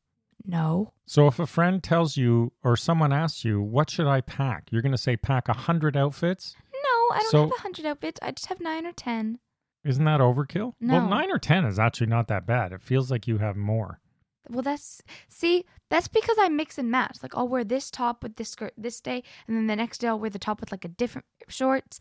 No. 0.46 0.94
So 1.08 1.28
if 1.28 1.40
a 1.40 1.48
friend 1.48 1.82
tells 1.82 2.18
you 2.18 2.52
or 2.64 2.76
someone 2.76 3.12
asks 3.14 3.44
you, 3.46 3.62
"What 3.62 3.90
should 3.90 4.06
I 4.08 4.22
pack?" 4.22 4.68
You're 4.72 4.82
going 4.84 4.92
to 4.92 4.98
say 4.98 5.18
pack 5.18 5.48
a 5.48 5.54
100 5.54 5.98
outfits? 5.98 6.56
No, 6.74 7.16
I 7.16 7.20
don't 7.20 7.32
So- 7.32 7.42
have 7.44 7.52
a 7.58 7.62
hundred 7.62 7.86
outfits. 7.86 8.20
I 8.22 8.32
just 8.32 8.48
have 8.48 8.60
nine 8.60 8.86
or 8.86 8.92
ten. 8.92 9.40
Isn't 9.84 10.06
that 10.06 10.20
overkill? 10.20 10.74
No. 10.80 10.96
Well, 10.96 11.08
9 11.10 11.32
or 11.32 11.38
10 11.38 11.64
is 11.66 11.78
actually 11.78 12.08
not 12.08 12.28
that 12.30 12.48
bad. 12.48 12.72
It 12.72 12.82
feels 12.82 13.12
like 13.12 13.28
you 13.28 13.38
have 13.38 13.56
more. 13.56 14.00
Well, 14.50 14.62
that's 14.62 15.02
see, 15.28 15.66
that's 15.90 16.08
because 16.08 16.38
I 16.40 16.50
mix 16.50 16.78
and 16.78 16.92
match. 16.92 17.18
Like 17.24 17.36
I'll 17.36 17.48
wear 17.48 17.64
this 17.64 17.90
top 17.90 18.24
with 18.24 18.36
this 18.36 18.50
skirt 18.50 18.74
this 18.78 19.02
day, 19.02 19.24
and 19.48 19.56
then 19.56 19.68
the 19.68 19.76
next 19.76 20.00
day 20.00 20.08
I'll 20.08 20.20
wear 20.20 20.30
the 20.30 20.40
top 20.40 20.60
with 20.60 20.72
like 20.72 20.86
a 20.86 20.90
different 20.90 21.26
shorts. 21.48 22.00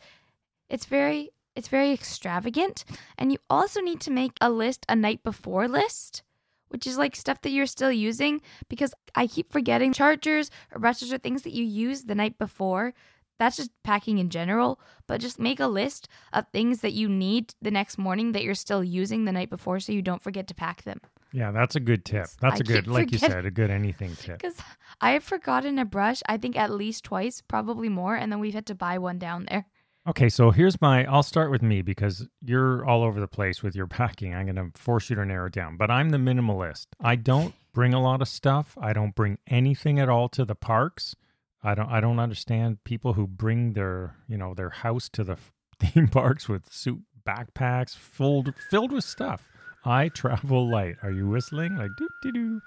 It's 0.68 0.86
very, 0.86 1.30
it's 1.54 1.68
very 1.68 1.92
extravagant, 1.92 2.84
and 3.18 3.32
you 3.32 3.38
also 3.48 3.80
need 3.80 4.00
to 4.02 4.10
make 4.10 4.32
a 4.40 4.50
list 4.50 4.84
a 4.88 4.96
night 4.96 5.22
before 5.22 5.68
list, 5.68 6.22
which 6.68 6.86
is 6.86 6.98
like 6.98 7.14
stuff 7.16 7.40
that 7.42 7.50
you're 7.50 7.66
still 7.66 7.92
using 7.92 8.40
because 8.68 8.94
I 9.14 9.26
keep 9.26 9.52
forgetting 9.52 9.92
chargers 9.92 10.50
or 10.72 10.80
brushes 10.80 11.12
or 11.12 11.18
things 11.18 11.42
that 11.42 11.52
you 11.52 11.64
use 11.64 12.04
the 12.04 12.14
night 12.14 12.38
before. 12.38 12.94
That's 13.38 13.56
just 13.56 13.70
packing 13.82 14.18
in 14.18 14.30
general, 14.30 14.80
but 15.08 15.20
just 15.20 15.40
make 15.40 15.58
a 15.58 15.66
list 15.66 16.08
of 16.32 16.46
things 16.52 16.80
that 16.82 16.92
you 16.92 17.08
need 17.08 17.54
the 17.60 17.70
next 17.70 17.98
morning 17.98 18.32
that 18.32 18.44
you're 18.44 18.54
still 18.54 18.84
using 18.84 19.24
the 19.24 19.32
night 19.32 19.50
before 19.50 19.80
so 19.80 19.92
you 19.92 20.02
don't 20.02 20.22
forget 20.22 20.46
to 20.48 20.54
pack 20.54 20.82
them. 20.82 21.00
Yeah, 21.34 21.50
that's 21.50 21.74
a 21.74 21.80
good 21.80 22.04
tip. 22.04 22.28
That's 22.40 22.54
I 22.54 22.58
a 22.60 22.62
good, 22.62 22.86
like 22.86 23.10
you 23.10 23.18
said, 23.18 23.44
a 23.44 23.50
good 23.50 23.68
anything 23.68 24.14
tip. 24.14 24.38
Because 24.38 24.56
I 25.00 25.10
have 25.10 25.24
forgotten 25.24 25.80
a 25.80 25.84
brush, 25.84 26.22
I 26.28 26.36
think 26.36 26.56
at 26.56 26.70
least 26.70 27.02
twice, 27.02 27.40
probably 27.40 27.88
more, 27.88 28.14
and 28.14 28.30
then 28.30 28.38
we've 28.38 28.54
had 28.54 28.66
to 28.66 28.74
buy 28.76 28.98
one 28.98 29.18
down 29.18 29.46
there. 29.50 29.66
Okay, 30.06 30.28
so 30.28 30.52
here's 30.52 30.80
my. 30.80 31.04
I'll 31.06 31.24
start 31.24 31.50
with 31.50 31.60
me 31.60 31.82
because 31.82 32.28
you're 32.40 32.84
all 32.86 33.02
over 33.02 33.18
the 33.18 33.26
place 33.26 33.64
with 33.64 33.74
your 33.74 33.86
packing. 33.88 34.32
I'm 34.32 34.46
going 34.46 34.72
to 34.72 34.78
force 34.80 35.10
you 35.10 35.16
to 35.16 35.24
narrow 35.24 35.48
it 35.48 35.52
down. 35.52 35.76
But 35.76 35.90
I'm 35.90 36.10
the 36.10 36.18
minimalist. 36.18 36.86
I 37.00 37.16
don't 37.16 37.52
bring 37.72 37.92
a 37.92 38.00
lot 38.00 38.22
of 38.22 38.28
stuff. 38.28 38.78
I 38.80 38.92
don't 38.92 39.16
bring 39.16 39.38
anything 39.48 39.98
at 39.98 40.08
all 40.08 40.28
to 40.30 40.44
the 40.44 40.54
parks. 40.54 41.16
I 41.64 41.74
don't. 41.74 41.90
I 41.90 42.00
don't 42.00 42.20
understand 42.20 42.84
people 42.84 43.14
who 43.14 43.26
bring 43.26 43.72
their, 43.72 44.14
you 44.28 44.36
know, 44.36 44.54
their 44.54 44.70
house 44.70 45.08
to 45.14 45.24
the 45.24 45.38
theme 45.80 46.06
parks 46.06 46.48
with 46.48 46.72
suit 46.72 47.00
backpacks 47.26 47.96
filled 47.96 48.54
filled 48.70 48.92
with 48.92 49.02
stuff. 49.02 49.48
I 49.84 50.08
travel 50.14 50.68
light. 50.68 50.96
Are 51.02 51.10
you 51.10 51.28
whistling? 51.28 51.76
Like 51.76 51.90
doo 51.96 52.08
doo 52.22 52.32
doo. 52.32 52.60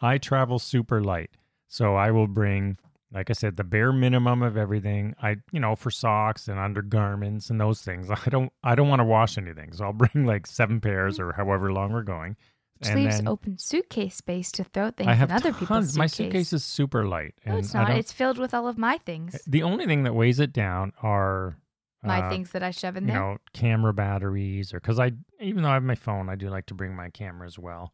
I 0.00 0.18
travel 0.18 0.58
super 0.58 1.02
light. 1.02 1.30
So 1.68 1.94
I 1.94 2.10
will 2.10 2.26
bring 2.26 2.76
like 3.12 3.28
I 3.28 3.34
said, 3.34 3.56
the 3.56 3.64
bare 3.64 3.92
minimum 3.92 4.42
of 4.42 4.56
everything. 4.56 5.14
I, 5.22 5.36
you 5.50 5.60
know, 5.60 5.76
for 5.76 5.90
socks 5.90 6.48
and 6.48 6.58
undergarments 6.58 7.50
and 7.50 7.60
those 7.60 7.82
things. 7.82 8.10
I 8.26 8.30
don't, 8.30 8.52
I 8.64 8.74
don't 8.74 8.88
want 8.88 9.00
to 9.00 9.04
wash 9.04 9.38
anything, 9.38 9.72
so 9.72 9.84
I'll 9.84 9.92
bring 9.92 10.26
like 10.26 10.46
seven 10.46 10.80
pairs 10.80 11.18
mm. 11.18 11.24
or 11.24 11.32
however 11.32 11.72
long 11.72 11.92
we're 11.92 12.02
going. 12.02 12.36
Which 12.78 12.88
and 12.88 13.00
leaves 13.00 13.16
then 13.18 13.28
open 13.28 13.58
suitcase 13.58 14.16
space 14.16 14.50
to 14.52 14.64
throw 14.64 14.90
things 14.90 15.08
I 15.08 15.14
have 15.14 15.30
in 15.30 15.36
other 15.36 15.50
tons. 15.50 15.60
people's 15.60 15.96
My 15.96 16.06
suitcase. 16.06 16.16
suitcase 16.16 16.52
is 16.52 16.64
super 16.64 17.06
light, 17.06 17.34
no, 17.46 17.52
and 17.52 17.58
it's 17.60 17.72
not. 17.72 17.90
It's 17.90 18.10
filled 18.10 18.38
with 18.38 18.54
all 18.54 18.66
of 18.66 18.76
my 18.76 18.98
things. 18.98 19.40
the 19.46 19.62
only 19.62 19.86
thing 19.86 20.02
that 20.02 20.14
weighs 20.16 20.40
it 20.40 20.52
down 20.52 20.92
are 21.00 21.56
My 22.04 22.20
uh, 22.22 22.30
things 22.30 22.50
that 22.50 22.62
I 22.62 22.70
shove 22.72 22.96
in 22.96 23.04
you 23.04 23.12
there. 23.12 23.20
know, 23.20 23.38
camera 23.52 23.92
batteries, 23.94 24.72
or 24.74 24.80
because 24.80 24.98
I, 24.98 25.12
even 25.40 25.62
though 25.62 25.70
I 25.70 25.74
have 25.74 25.82
my 25.84 25.94
phone, 25.94 26.28
I 26.28 26.34
do 26.34 26.48
like 26.50 26.66
to 26.66 26.74
bring 26.74 26.94
my 26.96 27.10
camera 27.10 27.46
as 27.46 27.58
well. 27.58 27.92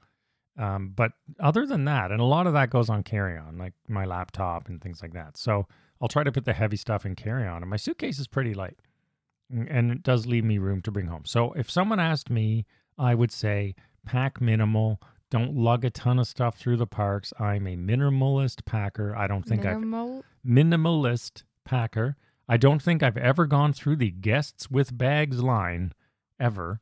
Um, 0.59 0.93
but 0.97 1.13
other 1.39 1.67
than 1.67 1.85
that, 1.85 2.11
and 2.11 2.21
a 2.21 2.25
lot 2.25 2.47
of 2.47 2.53
that 2.55 2.71
goes 2.71 2.89
on 2.91 3.03
carry 3.03 3.37
on, 3.39 3.59
like 3.59 3.75
my 3.89 4.05
laptop 4.07 4.69
and 4.69 4.81
things 4.81 5.03
like 5.03 5.13
that. 5.13 5.37
So 5.37 5.67
I'll 6.01 6.09
try 6.09 6.25
to 6.25 6.33
put 6.33 6.45
the 6.47 6.53
heavy 6.53 6.77
stuff 6.77 7.05
in 7.07 7.15
carry 7.15 7.47
on, 7.47 7.63
and 7.63 7.71
my 7.71 7.77
suitcase 7.77 8.19
is 8.19 8.27
pretty 8.27 8.55
light, 8.55 8.79
Mm, 9.53 9.67
and 9.71 9.91
it 9.93 10.03
does 10.03 10.27
leave 10.27 10.45
me 10.45 10.59
room 10.59 10.83
to 10.83 10.91
bring 10.91 11.07
home. 11.07 11.23
So 11.25 11.53
if 11.53 11.71
someone 11.71 11.99
asked 12.01 12.29
me, 12.29 12.67
I 12.99 13.15
would 13.15 13.33
say 13.33 13.75
pack 14.05 14.41
minimal. 14.41 15.01
Don't 15.31 15.55
lug 15.57 15.85
a 15.85 15.91
ton 15.91 16.19
of 16.19 16.27
stuff 16.27 16.57
through 16.59 16.77
the 16.79 16.87
parks. 16.87 17.33
I'm 17.39 17.67
a 17.67 17.77
minimalist 17.77 18.65
packer. 18.65 19.15
I 19.17 19.27
don't 19.27 19.43
think 19.45 19.63
Minimal. 19.63 20.25
minimalist 20.47 21.43
packer. 21.65 22.17
I 22.49 22.57
don't 22.57 22.83
think 22.83 23.03
I've 23.03 23.17
ever 23.17 23.47
gone 23.47 23.73
through 23.73 23.97
the 23.97 24.11
guests 24.11 24.71
with 24.71 24.97
bags 24.97 25.43
line 25.43 25.93
ever. 26.41 26.81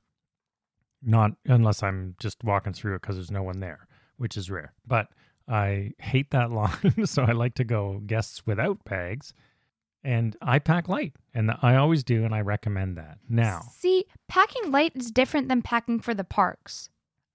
Not 1.02 1.32
unless 1.44 1.82
I'm 1.82 2.14
just 2.18 2.42
walking 2.44 2.72
through 2.72 2.94
it 2.96 3.02
because 3.02 3.16
there's 3.16 3.30
no 3.30 3.42
one 3.42 3.60
there, 3.60 3.86
which 4.16 4.36
is 4.36 4.50
rare. 4.50 4.72
But 4.86 5.08
I 5.48 5.92
hate 5.98 6.30
that 6.30 6.50
line. 6.52 7.06
so 7.06 7.22
I 7.22 7.32
like 7.32 7.54
to 7.56 7.64
go 7.64 8.00
guests 8.06 8.46
without 8.46 8.84
bags. 8.84 9.32
And 10.02 10.36
I 10.40 10.60
pack 10.60 10.88
light. 10.88 11.14
And 11.34 11.52
I 11.62 11.76
always 11.76 12.04
do. 12.04 12.24
And 12.24 12.34
I 12.34 12.40
recommend 12.40 12.96
that. 12.96 13.18
Now, 13.28 13.60
See, 13.76 14.04
packing 14.28 14.70
light 14.70 14.92
is 14.94 15.10
different 15.10 15.48
than 15.48 15.62
packing 15.62 15.98
for 16.00 16.14
the 16.14 16.24
parks. 16.24 16.88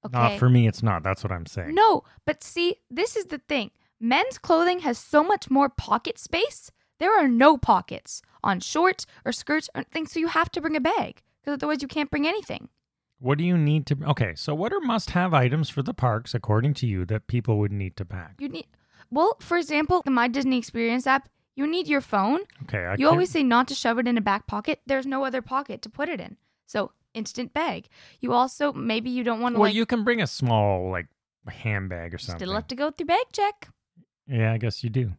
Okay. 0.06 0.18
not 0.18 0.40
for 0.40 0.50
me, 0.50 0.68
it's 0.68 0.82
not. 0.82 1.04
That's 1.04 1.24
what 1.24 1.32
I'm 1.32 1.46
saying. 1.46 1.76
No, 1.76 2.04
but 2.26 2.44
see, 2.44 2.78
this 2.90 3.16
is 3.16 3.26
the 3.26 3.38
thing. 3.38 3.70
Men's 4.00 4.40
clothing 4.40 4.80
has 4.80 4.98
so 4.98 5.24
much 5.24 5.52
more 5.52 5.70
pocket 5.70 6.18
space. 6.18 6.72
There 7.02 7.12
are 7.20 7.28
no 7.28 7.58
pockets 7.58 8.22
on 8.44 8.60
shorts 8.60 9.08
or 9.26 9.32
skirts 9.32 9.70
or 9.76 9.84
things, 9.84 10.12
so 10.12 10.20
you 10.20 10.28
have 10.28 10.52
to 10.52 10.62
bring 10.62 10.76
a 10.76 10.80
bag 10.80 11.24
because 11.42 11.56
otherwise 11.56 11.82
you 11.82 11.88
can't 11.88 12.12
bring 12.12 12.28
anything. 12.28 12.70
What 13.20 13.40
do 13.40 13.44
you 13.44 13.58
need 13.58 13.88
to? 13.88 13.98
Okay. 14.10 14.34
So, 14.36 14.54
what 14.56 14.72
are 14.72 14.80
must 14.80 15.10
have 15.12 15.34
items 15.34 15.68
for 15.70 15.82
the 15.82 15.94
parks, 15.96 16.36
according 16.36 16.76
to 16.76 16.86
you, 16.88 17.06
that 17.06 17.26
people 17.26 17.58
would 17.58 17.72
need 17.72 17.98
to 17.98 18.06
pack? 18.06 18.36
You 18.40 18.50
need, 18.50 18.68
well, 19.10 19.36
for 19.40 19.58
example, 19.58 20.04
the 20.06 20.12
My 20.12 20.28
Disney 20.28 20.58
Experience 20.60 21.08
app, 21.08 21.28
you 21.56 21.66
need 21.68 21.88
your 21.88 22.02
phone. 22.02 22.42
Okay. 22.64 22.86
I 22.86 22.92
You 22.94 22.98
can't- 22.98 23.10
always 23.12 23.32
say 23.32 23.42
not 23.44 23.68
to 23.70 23.76
shove 23.76 23.98
it 24.00 24.08
in 24.08 24.16
a 24.18 24.22
back 24.22 24.46
pocket. 24.46 24.80
There's 24.86 25.08
no 25.08 25.26
other 25.26 25.42
pocket 25.42 25.82
to 25.82 25.90
put 25.90 26.08
it 26.08 26.20
in. 26.22 26.38
So, 26.68 26.92
instant 27.16 27.52
bag. 27.54 27.88
You 28.20 28.32
also, 28.34 28.72
maybe 28.74 29.10
you 29.10 29.24
don't 29.24 29.40
want 29.42 29.56
to 29.56 29.60
Well, 29.60 29.70
like, 29.70 29.76
you 29.76 29.86
can 29.88 30.04
bring 30.04 30.22
a 30.22 30.28
small 30.28 30.90
like 30.92 31.08
handbag 31.48 32.14
or 32.14 32.20
something. 32.20 32.40
still 32.48 32.54
have 32.54 32.68
to 32.68 32.76
go 32.76 32.92
through 32.92 33.08
bag 33.08 33.26
check. 33.34 33.70
Yeah, 34.28 34.54
I 34.54 34.58
guess 34.60 34.84
you 34.84 34.90
do. 34.90 35.14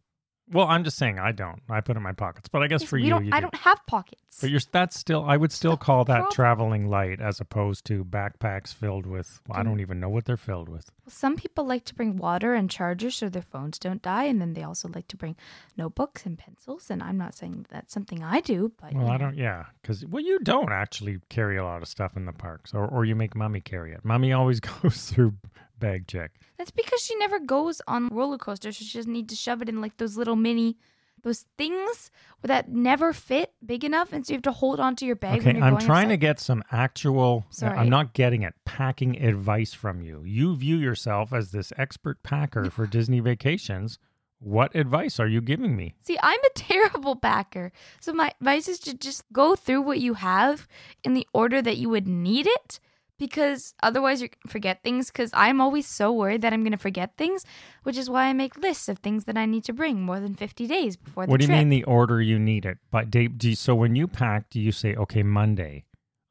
Well, 0.52 0.66
I'm 0.68 0.84
just 0.84 0.96
saying 0.98 1.18
I 1.18 1.32
don't. 1.32 1.60
I 1.68 1.80
put 1.80 1.96
it 1.96 1.98
in 1.98 2.02
my 2.02 2.12
pockets, 2.12 2.48
but 2.48 2.62
I 2.62 2.66
guess 2.66 2.82
Yes, 2.82 2.90
for 2.90 2.98
you, 2.98 3.10
don't, 3.10 3.24
you 3.24 3.30
I 3.32 3.40
do. 3.40 3.42
don't 3.42 3.54
have 3.56 3.84
pockets. 3.86 4.38
But 4.40 4.50
you're 4.50 4.60
that's 4.70 4.98
still. 4.98 5.24
I 5.26 5.36
would 5.36 5.52
still 5.52 5.72
not 5.72 5.80
call 5.80 6.04
that 6.04 6.14
problem. 6.14 6.32
traveling 6.32 6.88
light 6.88 7.20
as 7.20 7.40
opposed 7.40 7.84
to 7.86 8.04
backpacks 8.04 8.72
filled 8.74 9.06
with. 9.06 9.40
Well, 9.48 9.58
I 9.58 9.62
don't 9.62 9.80
even 9.80 10.00
know 10.00 10.08
what 10.08 10.24
they're 10.24 10.36
filled 10.36 10.68
with. 10.68 10.90
Well, 11.04 11.12
some 11.12 11.36
people 11.36 11.64
like 11.64 11.84
to 11.86 11.94
bring 11.94 12.16
water 12.16 12.54
and 12.54 12.70
chargers 12.70 13.16
so 13.16 13.28
their 13.28 13.42
phones 13.42 13.78
don't 13.78 14.02
die, 14.02 14.24
and 14.24 14.40
then 14.40 14.54
they 14.54 14.62
also 14.62 14.88
like 14.94 15.08
to 15.08 15.16
bring 15.16 15.36
notebooks 15.76 16.24
and 16.26 16.38
pencils. 16.38 16.90
And 16.90 17.02
I'm 17.02 17.18
not 17.18 17.34
saying 17.34 17.66
that's 17.70 17.92
something 17.92 18.22
I 18.22 18.40
do, 18.40 18.72
but 18.80 18.94
Well, 18.94 19.08
I 19.08 19.18
don't. 19.18 19.36
Yeah, 19.36 19.66
because 19.80 20.04
well, 20.06 20.22
you 20.22 20.38
don't 20.40 20.72
actually 20.72 21.20
carry 21.28 21.56
a 21.56 21.64
lot 21.64 21.82
of 21.82 21.88
stuff 21.88 22.16
in 22.16 22.24
the 22.26 22.32
parks, 22.32 22.72
or 22.74 22.86
or 22.86 23.04
you 23.04 23.14
make 23.14 23.34
mommy 23.36 23.60
carry 23.60 23.92
it. 23.92 24.04
Mommy 24.04 24.32
always 24.32 24.60
goes 24.82 25.06
through 25.10 25.34
bag 25.82 26.06
check. 26.06 26.32
That's 26.56 26.70
because 26.70 27.02
she 27.02 27.14
never 27.16 27.38
goes 27.38 27.82
on 27.86 28.08
roller 28.08 28.38
coasters, 28.38 28.78
so 28.78 28.84
she 28.84 28.98
doesn't 28.98 29.12
need 29.12 29.28
to 29.28 29.36
shove 29.36 29.60
it 29.60 29.68
in 29.68 29.80
like 29.80 29.98
those 29.98 30.16
little 30.16 30.36
mini 30.36 30.78
those 31.22 31.46
things 31.56 32.10
that 32.42 32.68
never 32.68 33.12
fit 33.12 33.52
big 33.64 33.84
enough, 33.84 34.12
and 34.12 34.26
so 34.26 34.32
you 34.32 34.36
have 34.36 34.42
to 34.42 34.52
hold 34.52 34.80
onto 34.80 35.06
your 35.06 35.16
bag. 35.16 35.44
when 35.44 35.56
Okay, 35.56 35.64
I'm 35.64 35.78
trying 35.78 36.08
to 36.08 36.16
get 36.16 36.40
some 36.40 36.64
actual. 36.72 37.44
Sorry. 37.50 37.78
I'm 37.78 37.88
not 37.88 38.12
getting 38.12 38.42
it. 38.42 38.54
Packing 38.64 39.22
advice 39.22 39.72
from 39.72 40.02
you. 40.02 40.22
You 40.24 40.56
view 40.56 40.76
yourself 40.76 41.32
as 41.32 41.52
this 41.52 41.72
expert 41.76 42.22
packer 42.22 42.70
for 42.70 42.86
Disney 42.86 43.20
vacations. 43.20 43.98
What 44.40 44.74
advice 44.74 45.20
are 45.20 45.28
you 45.28 45.40
giving 45.40 45.76
me? 45.76 45.94
See, 46.00 46.18
I'm 46.20 46.40
a 46.40 46.50
terrible 46.54 47.14
packer. 47.14 47.70
So 48.00 48.12
my 48.12 48.32
advice 48.40 48.66
is 48.66 48.80
to 48.80 48.94
just 48.94 49.24
go 49.32 49.54
through 49.54 49.82
what 49.82 50.00
you 50.00 50.14
have 50.14 50.66
in 51.04 51.14
the 51.14 51.28
order 51.32 51.62
that 51.62 51.76
you 51.76 51.88
would 51.88 52.08
need 52.08 52.48
it 52.48 52.80
because 53.26 53.72
otherwise 53.84 54.20
you 54.20 54.28
forget 54.48 54.82
things 54.82 55.10
because 55.12 55.30
I'm 55.32 55.60
always 55.60 55.86
so 55.86 56.10
worried 56.12 56.42
that 56.42 56.52
I'm 56.52 56.62
going 56.64 56.72
to 56.72 56.76
forget 56.78 57.16
things, 57.16 57.44
which 57.84 57.96
is 57.96 58.10
why 58.10 58.24
I 58.24 58.32
make 58.32 58.56
lists 58.56 58.88
of 58.88 58.98
things 58.98 59.26
that 59.26 59.36
I 59.38 59.46
need 59.46 59.62
to 59.66 59.72
bring 59.72 60.02
more 60.02 60.18
than 60.18 60.34
50 60.34 60.66
days 60.66 60.96
before 60.96 61.24
the 61.26 61.30
What 61.30 61.38
do 61.38 61.44
you 61.44 61.48
trip. 61.48 61.58
mean 61.60 61.68
the 61.68 61.84
order 61.84 62.20
you 62.20 62.36
need 62.38 62.66
it? 62.66 62.78
But 62.90 63.12
Dave, 63.12 63.38
do 63.38 63.50
you, 63.50 63.54
so 63.54 63.76
when 63.76 63.94
you 63.94 64.08
pack, 64.08 64.50
do 64.50 64.58
you 64.58 64.72
say, 64.72 64.96
okay, 64.96 65.22
Monday, 65.22 65.84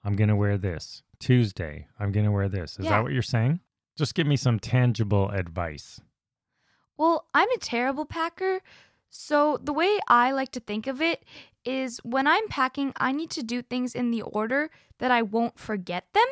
I'm 0.03 0.17
gonna 0.17 0.35
wear 0.35 0.57
this. 0.57 1.01
Tuesday, 1.17 1.87
I'm 1.97 2.11
gonna 2.11 2.31
wear 2.31 2.49
this. 2.49 2.77
Is 2.77 2.85
Yeah. 2.85 2.91
that 2.97 3.03
what 3.03 3.13
you're 3.13 3.21
saying? 3.21 3.61
Just 3.97 4.13
give 4.13 4.27
me 4.27 4.35
some 4.35 4.59
tangible 4.59 5.29
advice. 5.29 6.01
Well, 6.97 7.27
I'm 7.33 7.49
a 7.51 7.57
terrible 7.57 8.05
packer. 8.05 8.59
So, 9.09 9.57
the 9.63 9.73
way 9.73 9.99
I 10.09 10.31
like 10.31 10.51
to 10.53 10.59
think 10.59 10.87
of 10.87 11.01
it 11.01 11.23
is 11.63 11.99
when 12.03 12.27
I'm 12.27 12.47
packing, 12.49 12.91
I 12.97 13.11
need 13.13 13.29
to 13.31 13.43
do 13.43 13.61
things 13.61 13.95
in 13.95 14.11
the 14.11 14.23
order 14.23 14.69
that 14.99 15.11
I 15.11 15.21
won't 15.21 15.57
forget 15.57 16.05
them. 16.13 16.27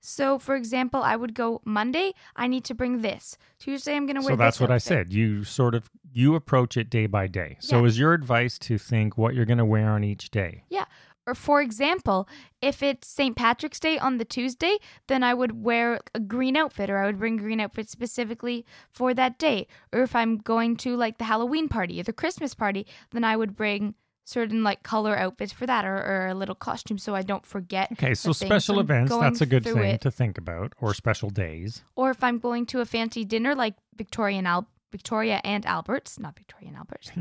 So, 0.00 0.38
for 0.38 0.56
example, 0.56 1.02
I 1.02 1.16
would 1.16 1.34
go 1.34 1.60
Monday, 1.64 2.12
I 2.34 2.46
need 2.46 2.64
to 2.64 2.74
bring 2.74 3.02
this. 3.02 3.36
Tuesday, 3.58 3.94
I'm 3.94 4.06
going 4.06 4.16
to 4.16 4.22
wear 4.22 4.30
this. 4.30 4.38
So 4.38 4.44
that's 4.44 4.60
what 4.60 4.70
I 4.70 4.78
said. 4.78 5.12
You 5.12 5.44
sort 5.44 5.74
of 5.74 5.90
you 6.12 6.34
approach 6.34 6.76
it 6.76 6.90
day 6.90 7.06
by 7.06 7.26
day. 7.26 7.56
So 7.60 7.80
Yeah. 7.80 7.86
is 7.86 7.98
your 7.98 8.14
advice 8.14 8.58
to 8.60 8.78
think 8.78 9.16
what 9.16 9.34
you're 9.34 9.44
gonna 9.44 9.64
wear 9.64 9.90
on 9.90 10.02
each 10.02 10.30
day? 10.30 10.64
Yeah. 10.68 10.86
Or, 11.26 11.34
for 11.34 11.60
example, 11.60 12.26
if 12.60 12.82
it's 12.82 13.06
St. 13.06 13.36
Patrick's 13.36 13.78
Day 13.78 13.98
on 13.98 14.16
the 14.16 14.24
Tuesday, 14.24 14.78
then 15.06 15.22
I 15.22 15.34
would 15.34 15.62
wear 15.62 16.00
a 16.14 16.18
green 16.18 16.56
outfit 16.56 16.90
or 16.90 16.96
I 16.98 17.06
would 17.06 17.18
bring 17.18 17.38
a 17.38 17.42
green 17.42 17.60
outfit 17.60 17.88
specifically 17.88 18.64
for 18.90 19.14
that 19.14 19.38
day. 19.38 19.68
Or 19.92 20.02
if 20.02 20.16
I'm 20.16 20.38
going 20.38 20.76
to 20.78 20.96
like 20.96 21.18
the 21.18 21.24
Halloween 21.24 21.68
party 21.68 22.00
or 22.00 22.04
the 22.04 22.12
Christmas 22.14 22.54
party, 22.54 22.86
then 23.10 23.22
I 23.22 23.36
would 23.36 23.54
bring 23.54 23.94
certain 24.30 24.62
like 24.62 24.82
color 24.82 25.16
outfits 25.16 25.52
for 25.52 25.66
that 25.66 25.84
or, 25.84 25.96
or 25.96 26.28
a 26.28 26.34
little 26.34 26.54
costume 26.54 26.98
so 26.98 27.14
I 27.14 27.22
don't 27.22 27.44
forget. 27.44 27.90
Okay, 27.92 28.14
so 28.14 28.32
special 28.32 28.76
So 28.76 28.80
events, 28.80 29.10
that's 29.16 29.40
a 29.40 29.46
good 29.46 29.64
thing 29.64 29.78
it. 29.78 30.00
to 30.02 30.10
think 30.10 30.38
about, 30.38 30.72
or 30.80 30.94
special 30.94 31.30
days. 31.30 31.82
Or 31.96 32.10
if 32.10 32.22
I'm 32.22 32.38
going 32.38 32.66
to 32.66 32.80
a 32.80 32.86
fancy 32.86 33.24
dinner 33.24 33.54
like 33.54 33.74
Victoria 33.96 34.38
and, 34.38 34.46
Al- 34.46 34.68
Victoria 34.92 35.40
and 35.44 35.66
Albert's, 35.66 36.18
not 36.18 36.36
Victoria 36.36 36.68
and 36.68 36.76
Albert's. 36.76 37.10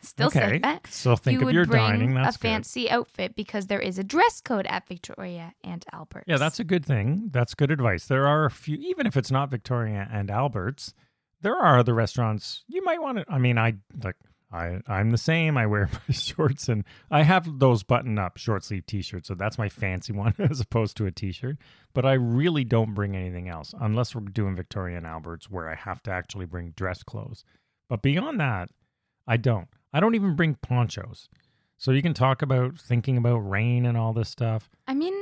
Still 0.00 0.26
okay. 0.26 0.38
say 0.38 0.58
that. 0.58 0.86
So 0.88 1.16
think 1.16 1.40
you 1.40 1.48
of 1.48 1.54
your 1.54 1.64
dining. 1.64 2.12
That's 2.14 2.36
a 2.36 2.38
good. 2.38 2.48
fancy 2.48 2.90
outfit 2.90 3.34
because 3.34 3.68
there 3.68 3.80
is 3.80 3.98
a 3.98 4.04
dress 4.04 4.42
code 4.42 4.66
at 4.66 4.86
Victoria 4.86 5.54
and 5.64 5.82
Albert's. 5.94 6.26
Yeah, 6.28 6.36
that's 6.36 6.60
a 6.60 6.64
good 6.64 6.84
thing. 6.84 7.30
That's 7.32 7.54
good 7.54 7.70
advice. 7.70 8.06
There 8.06 8.26
are 8.26 8.44
a 8.44 8.50
few, 8.50 8.76
even 8.76 9.06
if 9.06 9.16
it's 9.16 9.30
not 9.30 9.50
Victoria 9.50 10.06
and 10.12 10.30
Albert's, 10.30 10.92
there 11.40 11.56
are 11.56 11.78
other 11.78 11.94
restaurants 11.94 12.64
you 12.68 12.84
might 12.84 13.00
want 13.00 13.18
to. 13.18 13.24
I 13.28 13.38
mean, 13.38 13.56
I 13.56 13.74
like. 14.02 14.16
I, 14.54 14.80
I'm 14.86 15.10
the 15.10 15.18
same. 15.18 15.58
I 15.58 15.66
wear 15.66 15.90
my 16.08 16.14
shorts 16.14 16.68
and 16.68 16.84
I 17.10 17.22
have 17.22 17.58
those 17.58 17.82
button 17.82 18.18
up 18.18 18.36
short 18.36 18.64
sleeve 18.64 18.86
t 18.86 19.02
shirts. 19.02 19.28
So 19.28 19.34
that's 19.34 19.58
my 19.58 19.68
fancy 19.68 20.12
one 20.14 20.34
as 20.38 20.60
opposed 20.60 20.96
to 20.98 21.06
a 21.06 21.10
t 21.10 21.32
shirt. 21.32 21.58
But 21.92 22.06
I 22.06 22.12
really 22.12 22.64
don't 22.64 22.94
bring 22.94 23.16
anything 23.16 23.48
else 23.48 23.74
unless 23.80 24.14
we're 24.14 24.22
doing 24.22 24.56
Victoria 24.56 24.96
and 24.96 25.06
Albert's 25.06 25.50
where 25.50 25.68
I 25.68 25.74
have 25.74 26.02
to 26.04 26.12
actually 26.12 26.46
bring 26.46 26.70
dress 26.70 27.02
clothes. 27.02 27.44
But 27.88 28.02
beyond 28.02 28.40
that, 28.40 28.70
I 29.26 29.36
don't. 29.36 29.68
I 29.92 30.00
don't 30.00 30.14
even 30.14 30.36
bring 30.36 30.54
ponchos. 30.54 31.28
So 31.76 31.90
you 31.90 32.02
can 32.02 32.14
talk 32.14 32.40
about 32.42 32.78
thinking 32.80 33.16
about 33.16 33.38
rain 33.38 33.84
and 33.84 33.98
all 33.98 34.12
this 34.12 34.28
stuff. 34.28 34.70
I 34.86 34.94
mean, 34.94 35.14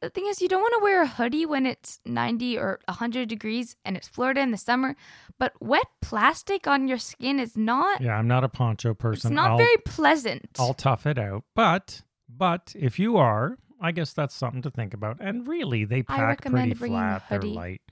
the 0.00 0.10
thing 0.10 0.26
is, 0.26 0.42
you 0.42 0.48
don't 0.48 0.60
want 0.60 0.74
to 0.78 0.82
wear 0.82 1.02
a 1.02 1.06
hoodie 1.06 1.46
when 1.46 1.66
it's 1.66 2.00
90 2.04 2.58
or 2.58 2.80
100 2.86 3.28
degrees 3.28 3.76
and 3.84 3.96
it's 3.96 4.08
Florida 4.08 4.40
in 4.40 4.50
the 4.50 4.56
summer, 4.56 4.94
but 5.38 5.52
wet 5.60 5.86
plastic 6.02 6.66
on 6.66 6.88
your 6.88 6.98
skin 6.98 7.40
is 7.40 7.56
not. 7.56 8.00
Yeah, 8.00 8.16
I'm 8.16 8.28
not 8.28 8.44
a 8.44 8.48
poncho 8.48 8.94
person. 8.94 9.32
It's 9.32 9.34
not 9.34 9.52
I'll, 9.52 9.58
very 9.58 9.76
pleasant. 9.84 10.48
I'll 10.58 10.74
tough 10.74 11.06
it 11.06 11.18
out. 11.18 11.44
But 11.54 12.02
but 12.28 12.74
if 12.78 12.98
you 12.98 13.16
are, 13.16 13.58
I 13.80 13.92
guess 13.92 14.12
that's 14.12 14.34
something 14.34 14.62
to 14.62 14.70
think 14.70 14.94
about. 14.94 15.18
And 15.20 15.46
really, 15.46 15.84
they 15.84 16.02
pack 16.02 16.42
pretty 16.42 16.74
flat. 16.74 17.24
They're 17.30 17.40
light. 17.40 17.82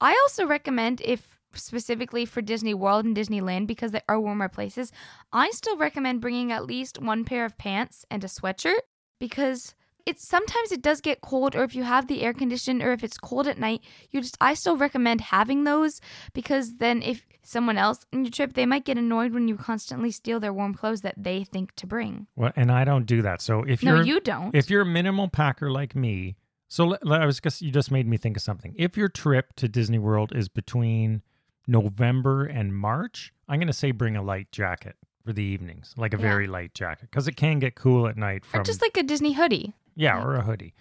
I 0.00 0.10
also 0.22 0.46
recommend 0.46 1.00
if 1.04 1.38
specifically 1.54 2.24
for 2.24 2.42
Disney 2.42 2.74
World 2.74 3.04
and 3.04 3.16
Disneyland 3.16 3.66
because 3.66 3.92
they 3.92 4.02
are 4.08 4.20
warmer 4.20 4.48
places, 4.48 4.92
I 5.32 5.50
still 5.50 5.76
recommend 5.76 6.20
bringing 6.20 6.52
at 6.52 6.66
least 6.66 7.00
one 7.00 7.24
pair 7.24 7.44
of 7.44 7.56
pants 7.58 8.04
and 8.10 8.22
a 8.22 8.28
sweatshirt 8.28 8.80
because 9.18 9.74
it's 10.06 10.26
sometimes 10.26 10.72
it 10.72 10.80
does 10.82 11.00
get 11.00 11.20
cold 11.20 11.54
or 11.54 11.64
if 11.64 11.74
you 11.74 11.82
have 11.82 12.06
the 12.06 12.22
air 12.22 12.32
condition 12.32 12.82
or 12.82 12.92
if 12.92 13.04
it's 13.04 13.18
cold 13.18 13.46
at 13.46 13.58
night, 13.58 13.82
you 14.10 14.20
just 14.20 14.36
I 14.40 14.54
still 14.54 14.76
recommend 14.76 15.20
having 15.20 15.64
those 15.64 16.00
because 16.32 16.78
then 16.78 17.02
if 17.02 17.26
someone 17.42 17.78
else 17.78 18.04
in 18.12 18.24
your 18.24 18.30
trip, 18.32 18.54
they 18.54 18.66
might 18.66 18.84
get 18.84 18.96
annoyed 18.98 19.32
when 19.32 19.48
you 19.48 19.56
constantly 19.56 20.10
steal 20.10 20.40
their 20.40 20.52
warm 20.52 20.74
clothes 20.74 21.00
that 21.02 21.14
they 21.16 21.44
think 21.44 21.74
to 21.76 21.86
bring. 21.86 22.26
Well, 22.36 22.52
and 22.56 22.70
I 22.72 22.84
don't 22.84 23.04
do 23.06 23.22
that. 23.22 23.40
So 23.42 23.62
if 23.64 23.82
No, 23.82 23.96
you're 23.96 24.04
you 24.04 24.20
don't. 24.20 24.54
if 24.54 24.70
you're 24.70 24.82
a 24.82 24.86
minimal 24.86 25.28
packer 25.28 25.70
like 25.70 25.94
me, 25.94 26.36
so 26.68 26.96
I 27.10 27.24
was 27.26 27.40
guess 27.40 27.60
you 27.62 27.70
just 27.70 27.90
made 27.90 28.06
me 28.06 28.16
think 28.18 28.36
of 28.36 28.42
something. 28.42 28.74
If 28.78 28.96
your 28.96 29.08
trip 29.08 29.54
to 29.56 29.68
Disney 29.68 29.98
World 29.98 30.32
is 30.34 30.48
between 30.48 31.22
November 31.66 32.44
and 32.44 32.74
March, 32.74 33.32
I'm 33.48 33.58
going 33.58 33.66
to 33.68 33.72
say 33.72 33.90
bring 33.90 34.16
a 34.16 34.22
light 34.22 34.50
jacket 34.52 34.96
for 35.24 35.32
the 35.32 35.42
evenings, 35.42 35.94
like 35.96 36.14
a 36.14 36.16
Yeah. 36.16 36.22
very 36.22 36.46
light 36.46 36.74
jacket, 36.74 37.10
because 37.10 37.28
it 37.28 37.36
can 37.36 37.58
get 37.58 37.74
cool 37.74 38.06
at 38.08 38.16
night 38.16 38.44
or 38.54 38.62
just 38.62 38.80
like 38.82 38.96
a 38.96 39.02
Disney 39.02 39.32
hoodie. 39.34 39.74
Yeah, 39.98 40.22
or 40.22 40.34
a 40.36 40.42
hoodie. 40.42 40.74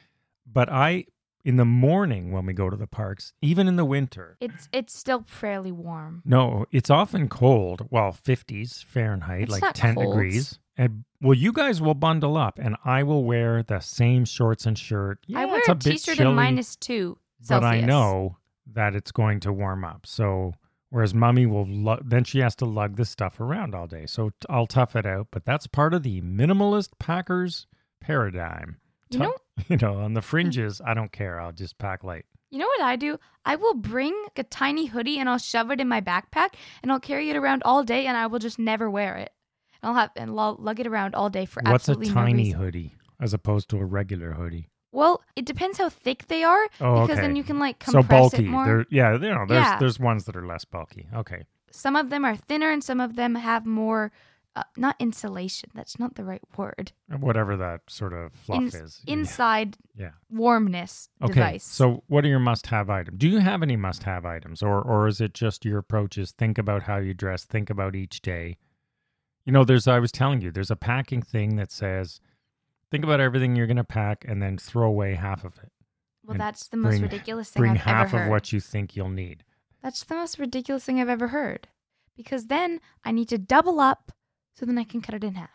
But 0.46 0.72
I 0.72 1.06
in 1.44 1.56
the 1.58 1.66
morning 1.66 2.32
when 2.32 2.46
we 2.46 2.54
go 2.54 2.70
to 2.70 2.76
the 2.76 2.88
parks, 2.88 3.32
even 3.42 3.68
in 3.68 3.76
the 3.78 3.86
winter, 3.86 4.38
It's 4.42 4.68
it's 4.74 4.98
still 4.98 5.24
fairly 5.28 5.72
warm. 5.72 6.22
no, 6.26 6.66
it's 6.72 6.90
often 6.90 7.28
cold. 7.30 7.88
Well, 7.90 8.12
50s 8.12 8.84
Fahrenheit, 8.84 9.44
It's 9.44 9.52
like 9.52 9.62
not 9.62 9.76
10 9.76 9.96
cold. 9.96 10.14
degrees. 10.14 10.60
And 10.80 11.06
well, 11.22 11.34
you 11.34 11.52
guys 11.54 11.82
will 11.82 11.96
bundle 11.96 12.38
up, 12.38 12.60
and 12.60 12.76
I 12.86 13.02
will 13.04 13.24
wear 13.24 13.64
the 13.64 13.80
same 13.80 14.26
shorts 14.26 14.66
and 14.68 14.78
shirt. 14.78 15.20
Yeah, 15.26 15.40
I 15.40 15.46
wear 15.46 15.58
it's 15.60 15.70
a 15.70 15.76
t-shirt 15.76 16.18
chilly, 16.18 16.30
in 16.30 16.36
minus 16.36 16.76
two 16.76 17.18
Celsius. 17.42 17.62
but 17.62 17.64
I 17.66 17.82
know 17.82 18.38
that 18.74 18.94
it's 18.96 19.12
going 19.12 19.40
to 19.42 19.52
warm 19.54 19.84
up. 19.84 20.06
So 20.06 20.54
whereas 20.90 21.14
mommy 21.16 21.46
will, 21.48 21.66
lu- 21.68 21.98
then 22.06 22.24
she 22.26 22.40
has 22.40 22.56
to 22.58 22.66
lug 22.66 22.96
this 22.98 23.10
stuff 23.10 23.40
around 23.40 23.74
all 23.74 23.88
day. 23.88 24.06
So 24.06 24.30
t- 24.30 24.36
I'll 24.50 24.68
tough 24.68 24.96
it 24.96 25.06
out. 25.06 25.28
But 25.32 25.46
that's 25.46 25.66
part 25.66 25.94
of 25.96 26.04
the 26.04 26.22
minimalist 26.22 26.90
packers 27.00 27.66
paradigm. 28.02 28.78
You 29.10 29.20
know, 29.20 29.34
you 29.70 29.78
know, 29.78 30.00
on 30.00 30.14
the 30.14 30.22
fringes, 30.22 30.82
I 30.84 30.94
don't 30.94 31.12
care. 31.12 31.40
I'll 31.40 31.52
just 31.52 31.78
pack 31.78 32.04
light. 32.04 32.26
you 32.50 32.60
know 32.60 32.68
what 32.68 32.82
I 32.82 32.96
do? 32.96 33.18
I 33.46 33.56
will 33.56 33.74
bring 33.74 34.14
a 34.36 34.44
tiny 34.44 34.88
hoodie 34.88 35.20
and 35.20 35.30
I'll 35.30 35.38
shove 35.38 35.72
it 35.72 35.80
in 35.82 35.88
my 35.88 36.02
backpack 36.02 36.50
and 36.84 36.92
I'll 36.92 37.00
carry 37.00 37.30
it 37.30 37.36
around 37.38 37.64
all 37.64 37.84
day 37.84 38.06
and 38.06 38.18
I 38.18 38.28
will 38.28 38.40
just 38.40 38.60
never 38.60 38.90
wear 38.90 39.16
it. 39.16 39.32
And 39.82 39.90
I'll 39.90 39.96
have 39.96 40.12
and 40.16 40.32
I'll 40.40 40.56
lug 40.60 40.80
it 40.80 40.88
around 40.88 41.16
all 41.16 41.30
day 41.30 41.46
for 41.46 41.62
What's 41.64 41.88
a 41.88 41.92
absolutely 41.92 42.08
no 42.10 42.14
tiny 42.14 42.34
reason. 42.44 42.60
hoodie 42.60 42.96
as 43.20 43.34
opposed 43.34 43.70
to 43.70 43.78
a 43.78 43.86
regular 43.86 44.34
hoodie? 44.34 44.70
Well, 44.92 45.22
it 45.36 45.46
depends 45.46 45.78
how 45.78 45.90
thick 45.90 46.28
they 46.28 46.44
are 46.44 46.64
Oh, 46.82 47.02
because 47.02 47.18
okay. 47.18 47.22
then 47.22 47.36
you 47.36 47.44
can 47.44 47.60
like 47.60 47.84
so 47.84 47.92
compress 47.94 48.32
bulky. 48.32 48.46
it 48.46 48.50
more. 48.50 48.66
They're, 48.66 48.86
yeah, 48.90 49.14
you 49.14 49.20
know, 49.20 49.46
there's 49.48 49.64
Yeah. 49.66 49.80
there's 49.80 50.00
ones 50.00 50.26
that 50.26 50.36
are 50.36 50.46
less 50.46 50.66
bulky. 50.66 51.08
Okay. 51.14 51.46
Some 51.72 51.96
of 51.96 52.10
them 52.10 52.24
are 52.26 52.36
thinner 52.36 52.72
and 52.72 52.84
some 52.84 53.00
of 53.00 53.16
them 53.16 53.36
have 53.36 53.66
more 53.66 54.12
uh, 54.58 54.64
not 54.76 54.96
insulation. 55.00 55.70
That's 55.76 56.00
not 56.00 56.16
the 56.16 56.24
right 56.24 56.42
word. 56.58 56.92
Whatever 57.20 57.56
that 57.58 57.82
sort 57.88 58.14
of 58.14 58.34
fluff 58.34 58.62
Ins- 58.62 58.74
is. 58.76 59.02
Inside 59.06 59.78
yeah. 59.96 60.12
warmness 60.30 61.10
Okay. 61.22 61.34
device. 61.34 61.64
So 61.64 62.04
what 62.08 62.26
are 62.26 62.28
your 62.28 62.40
must-have 62.40 62.90
items? 62.90 63.18
Do 63.20 63.28
you 63.30 63.40
have 63.40 63.62
any 63.64 63.76
must-have 63.76 64.26
items 64.26 64.62
or 64.64 64.82
or 64.82 65.08
is 65.08 65.22
it 65.22 65.34
just 65.34 65.64
your 65.66 65.78
approach 65.78 66.18
is 66.18 66.32
think 66.32 66.58
about 66.58 66.84
how 66.84 66.98
you 66.98 67.14
dress, 67.14 67.46
think 67.46 67.70
about 67.70 67.96
each 67.96 68.22
day? 68.22 68.58
You 69.46 69.54
know, 69.54 69.64
there's 69.64 69.88
I 69.88 70.00
was 70.00 70.12
telling 70.12 70.42
you, 70.42 70.52
there's 70.52 70.72
a 70.72 70.76
packing 70.76 71.22
thing 71.22 71.56
that 71.58 71.72
says 71.72 72.20
think 72.92 73.04
about 73.04 73.20
everything 73.22 73.56
you're 73.56 73.68
going 73.68 73.78
to 73.78 73.84
pack 73.84 74.26
and 74.28 74.42
then 74.42 74.58
throw 74.58 74.88
away 74.88 75.14
half 75.16 75.44
of 75.46 75.58
it. 75.64 75.72
well, 76.26 76.38
that's 76.38 76.68
the 76.70 76.78
most 76.78 76.92
bring- 76.94 77.02
ridiculous 77.04 77.50
thing 77.52 77.62
Bring 77.62 77.72
I've 77.74 77.78
half 77.82 78.08
ever 78.08 78.18
heard. 78.18 78.26
of 78.26 78.32
what 78.32 78.52
you 78.54 78.60
think 78.60 78.96
you'll 78.96 79.10
need. 79.10 79.44
That's 79.84 80.04
the 80.04 80.16
most 80.16 80.40
ridiculous 80.40 80.84
thing 80.86 81.00
I've 81.00 81.10
ever 81.10 81.28
heard. 81.30 81.68
Because 82.16 82.48
then 82.48 82.82
I 83.06 83.12
need 83.12 83.30
to 83.30 83.38
double 83.38 83.80
up 83.80 84.12
so 84.58 84.66
then 84.66 84.78
I 84.78 84.84
can 84.84 85.02
cut 85.02 85.16
it 85.16 85.24
in 85.24 85.36
half 85.36 85.50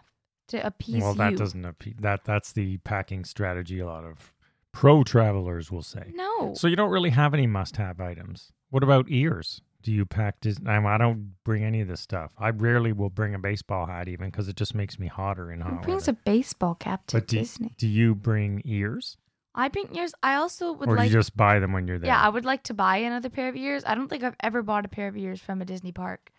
to 0.49 0.65
appease 0.67 1.03
well, 1.03 1.15
that 1.15 1.33
you. 1.33 1.37
doesn't 1.39 1.65
appeal. 1.65 1.95
That 2.01 2.25
that's 2.25 2.53
the 2.53 2.77
packing 2.79 3.25
strategy 3.25 3.81
a 3.81 3.87
lot 3.87 4.05
of 4.05 4.33
pro 4.73 5.03
travelers 5.05 5.71
will 5.71 5.83
say. 5.83 6.13
No. 6.15 6.55
So 6.55 6.67
you 6.69 6.77
don't 6.77 6.91
really 6.91 7.11
have 7.11 7.35
any 7.35 7.47
must-have 7.47 8.01
items. 8.01 8.53
What 8.71 8.83
about 8.83 9.07
ears? 9.09 9.61
Do 9.83 9.91
you 9.93 10.07
pack? 10.07 10.41
Dis- 10.41 10.61
I 10.67 10.77
I 10.79 10.97
don't 10.99 11.33
bring 11.45 11.65
any 11.65 11.81
of 11.81 11.89
this 11.89 12.01
stuff. 12.01 12.31
I 12.39 12.51
rarely 12.51 12.93
will 12.93 13.11
bring 13.11 13.35
a 13.35 13.39
baseball 13.39 13.87
hat 13.87 14.09
even 14.09 14.31
because 14.31 14.49
it 14.49 14.55
just 14.57 14.75
makes 14.77 14.99
me 14.99 15.09
hotter 15.09 15.51
in 15.51 15.61
Who 15.61 15.71
hot 15.71 15.83
brings 15.83 16.07
weather. 16.07 16.19
a 16.25 16.31
baseball 16.31 16.77
cap 16.77 17.07
to 17.09 17.17
But 17.17 17.27
do, 17.27 17.39
Disney? 17.39 17.75
do 17.79 17.89
you 17.89 18.15
bring 18.15 18.63
ears, 18.65 19.17
I 19.57 19.69
bring 19.69 19.95
ears. 19.97 20.15
I 20.23 20.37
also 20.37 20.73
would 20.73 20.89
or 20.89 20.97
like. 20.97 21.09
you 21.09 21.13
just 21.13 21.37
buy 21.37 21.59
them 21.59 21.73
when 21.73 21.89
you're 21.89 21.99
there? 21.99 22.07
yeah, 22.09 22.21
I 22.23 22.29
would 22.29 22.45
like 22.45 22.63
to 22.65 22.75
buy 22.75 22.99
another 22.99 23.29
pair 23.29 23.49
of 23.49 23.57
ears. 23.57 23.83
I 23.85 23.95
don't 23.97 24.07
think 24.09 24.23
I've 24.23 24.37
ever 24.41 24.63
bought 24.63 24.85
a 24.85 24.89
pair 24.89 25.09
of 25.09 25.17
ears 25.17 25.41
from 25.41 25.61
a 25.61 25.65
Disney 25.65 25.91
park, 25.93 26.31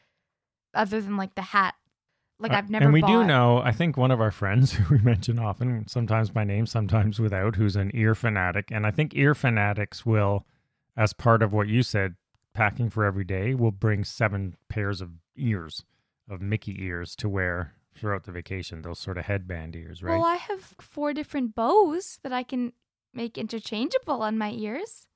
other 0.74 1.01
than 1.01 1.17
like 1.17 1.36
the 1.36 1.41
hat. 1.41 1.75
Like 2.44 2.52
Uh, 2.52 2.58
I've 2.58 2.70
never. 2.70 2.84
And 2.84 2.94
we 2.94 3.02
do 3.02 3.24
know, 3.24 3.62
I 3.64 3.72
think 3.72 3.96
one 3.96 4.12
of 4.12 4.20
our 4.20 4.30
friends 4.32 4.74
who 4.74 4.96
we 4.96 5.02
mention 5.02 5.40
often, 5.40 5.88
sometimes 5.88 6.30
by 6.30 6.44
name, 6.44 6.66
sometimes 6.66 7.20
without, 7.20 7.56
who's 7.56 7.78
an 7.78 7.90
ear 7.94 8.14
fanatic. 8.14 8.70
And 8.70 8.86
I 8.86 8.92
think 8.92 9.16
ear 9.16 9.34
fanatics 9.34 10.06
will, 10.06 10.46
as 10.98 11.14
part 11.14 11.42
of 11.42 11.54
what 11.54 11.70
you 11.70 11.82
said, 11.82 12.16
packing 12.54 12.90
for 12.90 13.06
every 13.06 13.24
day, 13.24 13.56
will 13.56 13.72
bring 13.72 14.04
seven 14.04 14.56
pairs 14.68 15.00
of 15.00 15.12
ears, 15.38 15.84
of 16.30 16.42
Mickey 16.42 16.84
ears 16.84 17.16
to 17.16 17.30
wear 17.30 17.74
throughout 17.96 18.26
the 18.26 18.32
vacation, 18.32 18.82
those 18.82 19.00
sort 19.00 19.18
of 19.18 19.26
headband 19.26 19.76
ears, 19.76 20.04
right? 20.04 20.18
Well, 20.18 20.26
I 20.26 20.36
have 20.36 20.76
four 20.82 21.14
different 21.14 21.56
bows 21.56 22.20
that 22.24 22.34
I 22.34 22.44
can 22.44 22.74
make 23.14 23.38
interchangeable 23.38 24.22
on 24.22 24.38
my 24.38 24.52
ears. 24.52 25.08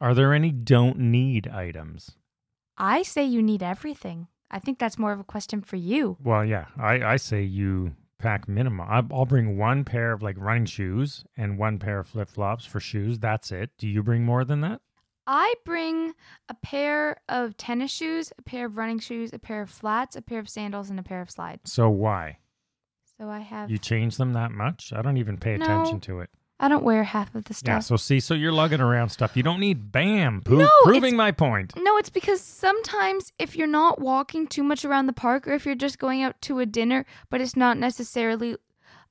Are 0.00 0.14
there 0.14 0.32
any 0.32 0.50
don't 0.50 0.98
need 0.98 1.46
items? 1.48 2.12
I 2.78 3.02
say 3.02 3.24
you 3.24 3.42
need 3.42 3.62
everything. 3.62 4.28
I 4.54 4.60
think 4.60 4.78
that's 4.78 4.96
more 4.98 5.12
of 5.12 5.18
a 5.18 5.24
question 5.24 5.60
for 5.62 5.74
you. 5.76 6.16
Well, 6.22 6.44
yeah, 6.44 6.66
I, 6.78 7.02
I 7.02 7.16
say 7.16 7.42
you 7.42 7.94
pack 8.18 8.48
minimum. 8.48 8.80
I- 8.88 9.04
I'll 9.12 9.26
bring 9.26 9.58
one 9.58 9.84
pair 9.84 10.12
of 10.12 10.22
like 10.22 10.36
running 10.38 10.66
shoes 10.66 11.24
and 11.36 11.58
one 11.58 11.78
pair 11.80 11.98
of 11.98 12.06
flip 12.06 12.28
flops 12.28 12.64
for 12.64 12.78
shoes. 12.78 13.18
That's 13.18 13.50
it. 13.50 13.70
Do 13.78 13.88
you 13.88 14.02
bring 14.02 14.24
more 14.24 14.44
than 14.44 14.60
that? 14.60 14.80
I 15.26 15.54
bring 15.64 16.12
a 16.48 16.54
pair 16.54 17.16
of 17.28 17.56
tennis 17.56 17.90
shoes, 17.90 18.32
a 18.38 18.42
pair 18.42 18.66
of 18.66 18.76
running 18.76 19.00
shoes, 19.00 19.32
a 19.32 19.38
pair 19.38 19.60
of 19.62 19.70
flats, 19.70 20.14
a 20.16 20.22
pair 20.22 20.38
of 20.38 20.48
sandals, 20.48 20.88
and 20.88 21.00
a 21.00 21.02
pair 21.02 21.20
of 21.20 21.30
slides. 21.30 21.72
So 21.72 21.90
why? 21.90 22.38
So 23.18 23.28
I 23.28 23.40
have. 23.40 23.70
You 23.70 23.78
change 23.78 24.18
them 24.18 24.34
that 24.34 24.52
much? 24.52 24.92
I 24.94 25.02
don't 25.02 25.16
even 25.16 25.36
pay 25.38 25.56
No. 25.56 25.64
attention 25.64 25.98
to 26.02 26.20
it. 26.20 26.30
I 26.60 26.68
don't 26.68 26.84
wear 26.84 27.02
half 27.02 27.34
of 27.34 27.44
the 27.44 27.54
stuff. 27.54 27.68
Yeah, 27.68 27.78
so 27.80 27.96
see, 27.96 28.20
so 28.20 28.32
you're 28.32 28.52
lugging 28.52 28.80
around 28.80 29.08
stuff. 29.08 29.36
You 29.36 29.42
don't 29.42 29.60
need 29.60 29.90
bam, 29.90 30.40
poo, 30.40 30.58
No, 30.58 30.70
proving 30.84 31.16
my 31.16 31.32
point. 31.32 31.74
No, 31.76 31.96
it's 31.98 32.10
because 32.10 32.40
sometimes 32.40 33.32
if 33.38 33.56
you're 33.56 33.66
not 33.66 34.00
walking 34.00 34.46
too 34.46 34.62
much 34.62 34.84
around 34.84 35.06
the 35.06 35.12
park 35.12 35.48
or 35.48 35.52
if 35.52 35.66
you're 35.66 35.74
just 35.74 35.98
going 35.98 36.22
out 36.22 36.40
to 36.42 36.60
a 36.60 36.66
dinner, 36.66 37.04
but 37.28 37.40
it's 37.40 37.56
not 37.56 37.76
necessarily 37.76 38.56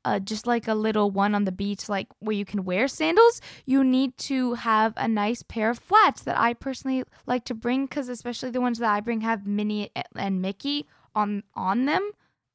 uh, 0.05 0.19
just 0.19 0.47
like 0.47 0.67
a 0.67 0.73
little 0.73 1.11
one 1.11 1.35
on 1.35 1.43
the 1.43 1.51
beach, 1.51 1.89
like 1.89 2.07
where 2.19 2.35
you 2.35 2.45
can 2.45 2.63
wear 2.63 2.87
sandals, 2.87 3.41
you 3.65 3.83
need 3.83 4.17
to 4.17 4.53
have 4.55 4.93
a 4.97 5.07
nice 5.07 5.43
pair 5.43 5.69
of 5.69 5.79
flats 5.79 6.23
that 6.23 6.39
I 6.39 6.53
personally 6.53 7.03
like 7.25 7.45
to 7.45 7.53
bring 7.53 7.85
because 7.85 8.09
especially 8.09 8.51
the 8.51 8.61
ones 8.61 8.79
that 8.79 8.91
I 8.91 8.99
bring 8.99 9.21
have 9.21 9.45
Minnie 9.47 9.91
and 10.15 10.41
Mickey 10.41 10.87
on 11.15 11.43
on 11.55 11.85
them. 11.85 12.11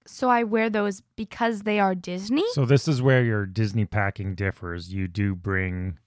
So 0.09 0.29
I 0.29 0.45
wear 0.45 0.71
those 0.71 1.03
because 1.17 1.63
they 1.63 1.79
are 1.79 1.95
Disney. 1.95 2.45
So 2.53 2.65
this 2.65 2.89
is 2.89 3.03
where 3.03 3.23
your 3.23 3.47
Disney 3.47 3.85
packing 3.85 4.35
differs. 4.35 4.93
You 4.93 5.09
do 5.09 5.35
bring 5.35 5.99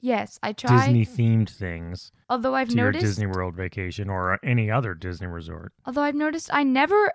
yes, 0.00 0.38
I 0.42 0.52
try. 0.52 0.86
Disney 0.86 1.06
themed 1.06 1.50
things 1.50 2.12
although 2.28 2.54
I've 2.54 2.68
to 2.68 2.76
your 2.76 2.86
noticed 2.86 3.04
Disney 3.04 3.26
World 3.26 3.54
vacation 3.54 4.08
or 4.08 4.38
any 4.44 4.70
other 4.70 4.94
Disney 4.94 5.26
resort. 5.26 5.72
Although 5.84 6.02
I've 6.02 6.14
noticed 6.14 6.50
I 6.52 6.62
never 6.62 7.12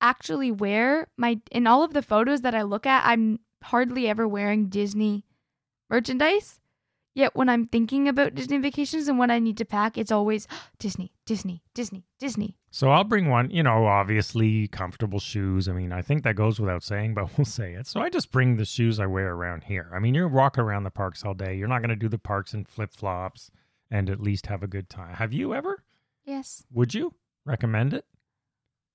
actually 0.00 0.50
wear 0.50 1.08
my 1.16 1.40
in 1.50 1.66
all 1.66 1.82
of 1.82 1.92
the 1.92 2.02
photos 2.02 2.42
that 2.42 2.54
I 2.54 2.62
look 2.62 2.86
at, 2.86 3.04
I'm 3.04 3.40
hardly 3.62 4.08
ever 4.08 4.26
wearing 4.26 4.68
Disney 4.68 5.24
merchandise. 5.90 6.60
Yet 7.18 7.34
when 7.34 7.48
I'm 7.48 7.66
thinking 7.66 8.06
about 8.06 8.36
Disney 8.36 8.58
vacations 8.58 9.08
and 9.08 9.18
what 9.18 9.28
I 9.28 9.40
need 9.40 9.56
to 9.56 9.64
pack, 9.64 9.98
it's 9.98 10.12
always 10.12 10.46
Disney, 10.78 11.10
Disney, 11.26 11.64
Disney, 11.74 12.06
Disney. 12.20 12.56
So 12.70 12.90
I'll 12.90 13.02
bring 13.02 13.28
one, 13.28 13.50
you 13.50 13.64
know, 13.64 13.86
obviously 13.86 14.68
comfortable 14.68 15.18
shoes. 15.18 15.68
I 15.68 15.72
mean, 15.72 15.92
I 15.92 16.00
think 16.00 16.22
that 16.22 16.36
goes 16.36 16.60
without 16.60 16.84
saying, 16.84 17.14
but 17.14 17.28
we'll 17.36 17.44
say 17.44 17.72
it. 17.72 17.88
So 17.88 18.00
I 18.00 18.08
just 18.08 18.30
bring 18.30 18.56
the 18.56 18.64
shoes 18.64 19.00
I 19.00 19.06
wear 19.06 19.32
around 19.32 19.64
here. 19.64 19.90
I 19.92 19.98
mean, 19.98 20.14
you're 20.14 20.28
walking 20.28 20.62
around 20.62 20.84
the 20.84 20.92
parks 20.92 21.24
all 21.24 21.34
day. 21.34 21.56
You're 21.56 21.66
not 21.66 21.80
going 21.80 21.88
to 21.88 21.96
do 21.96 22.08
the 22.08 22.18
parks 22.18 22.54
in 22.54 22.64
flip 22.64 22.92
flops 22.94 23.50
and 23.90 24.08
at 24.08 24.20
least 24.20 24.46
have 24.46 24.62
a 24.62 24.68
good 24.68 24.88
time. 24.88 25.16
Have 25.16 25.32
you 25.32 25.52
ever? 25.54 25.82
Yes. 26.24 26.62
Would 26.72 26.94
you 26.94 27.14
recommend 27.44 27.94
it? 27.94 28.04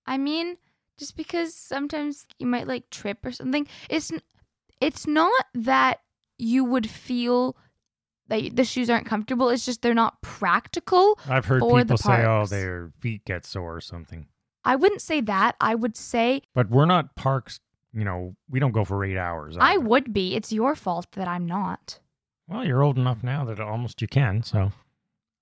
I 0.05 0.17
mean, 0.17 0.55
just 0.97 1.17
because 1.17 1.53
sometimes 1.53 2.25
you 2.39 2.47
might 2.47 2.67
like 2.69 2.89
trip 2.89 3.25
or 3.25 3.33
something, 3.33 3.67
it's 3.89 4.13
it's 4.79 5.05
not 5.05 5.45
that 5.53 5.99
you 6.37 6.63
would 6.63 6.89
feel 6.89 7.57
that 8.41 8.55
the 8.55 8.63
shoes 8.63 8.89
aren't 8.89 9.05
comfortable. 9.05 9.49
It's 9.49 9.65
just 9.65 9.81
they're 9.81 9.93
not 9.93 10.21
practical. 10.21 11.19
I've 11.27 11.45
heard 11.45 11.61
people 11.61 11.97
say, 11.97 12.25
oh, 12.25 12.45
their 12.45 12.91
feet 12.99 13.25
get 13.25 13.45
sore 13.45 13.75
or 13.75 13.81
something. 13.81 14.27
I 14.65 14.75
wouldn't 14.75 15.01
say 15.01 15.21
that. 15.21 15.55
I 15.59 15.75
would 15.75 15.97
say 15.97 16.41
But 16.53 16.69
we're 16.69 16.85
not 16.85 17.15
parks, 17.15 17.59
you 17.93 18.03
know, 18.03 18.35
we 18.49 18.59
don't 18.59 18.71
go 18.71 18.85
for 18.85 19.03
eight 19.03 19.17
hours. 19.17 19.57
I 19.57 19.73
either. 19.73 19.81
would 19.81 20.13
be. 20.13 20.35
It's 20.35 20.51
your 20.53 20.75
fault 20.75 21.07
that 21.13 21.27
I'm 21.27 21.45
not. 21.45 21.99
Well, 22.47 22.65
you're 22.65 22.83
old 22.83 22.97
enough 22.97 23.23
now 23.23 23.45
that 23.45 23.59
almost 23.59 24.01
you 24.01 24.07
can. 24.07 24.43
So, 24.43 24.71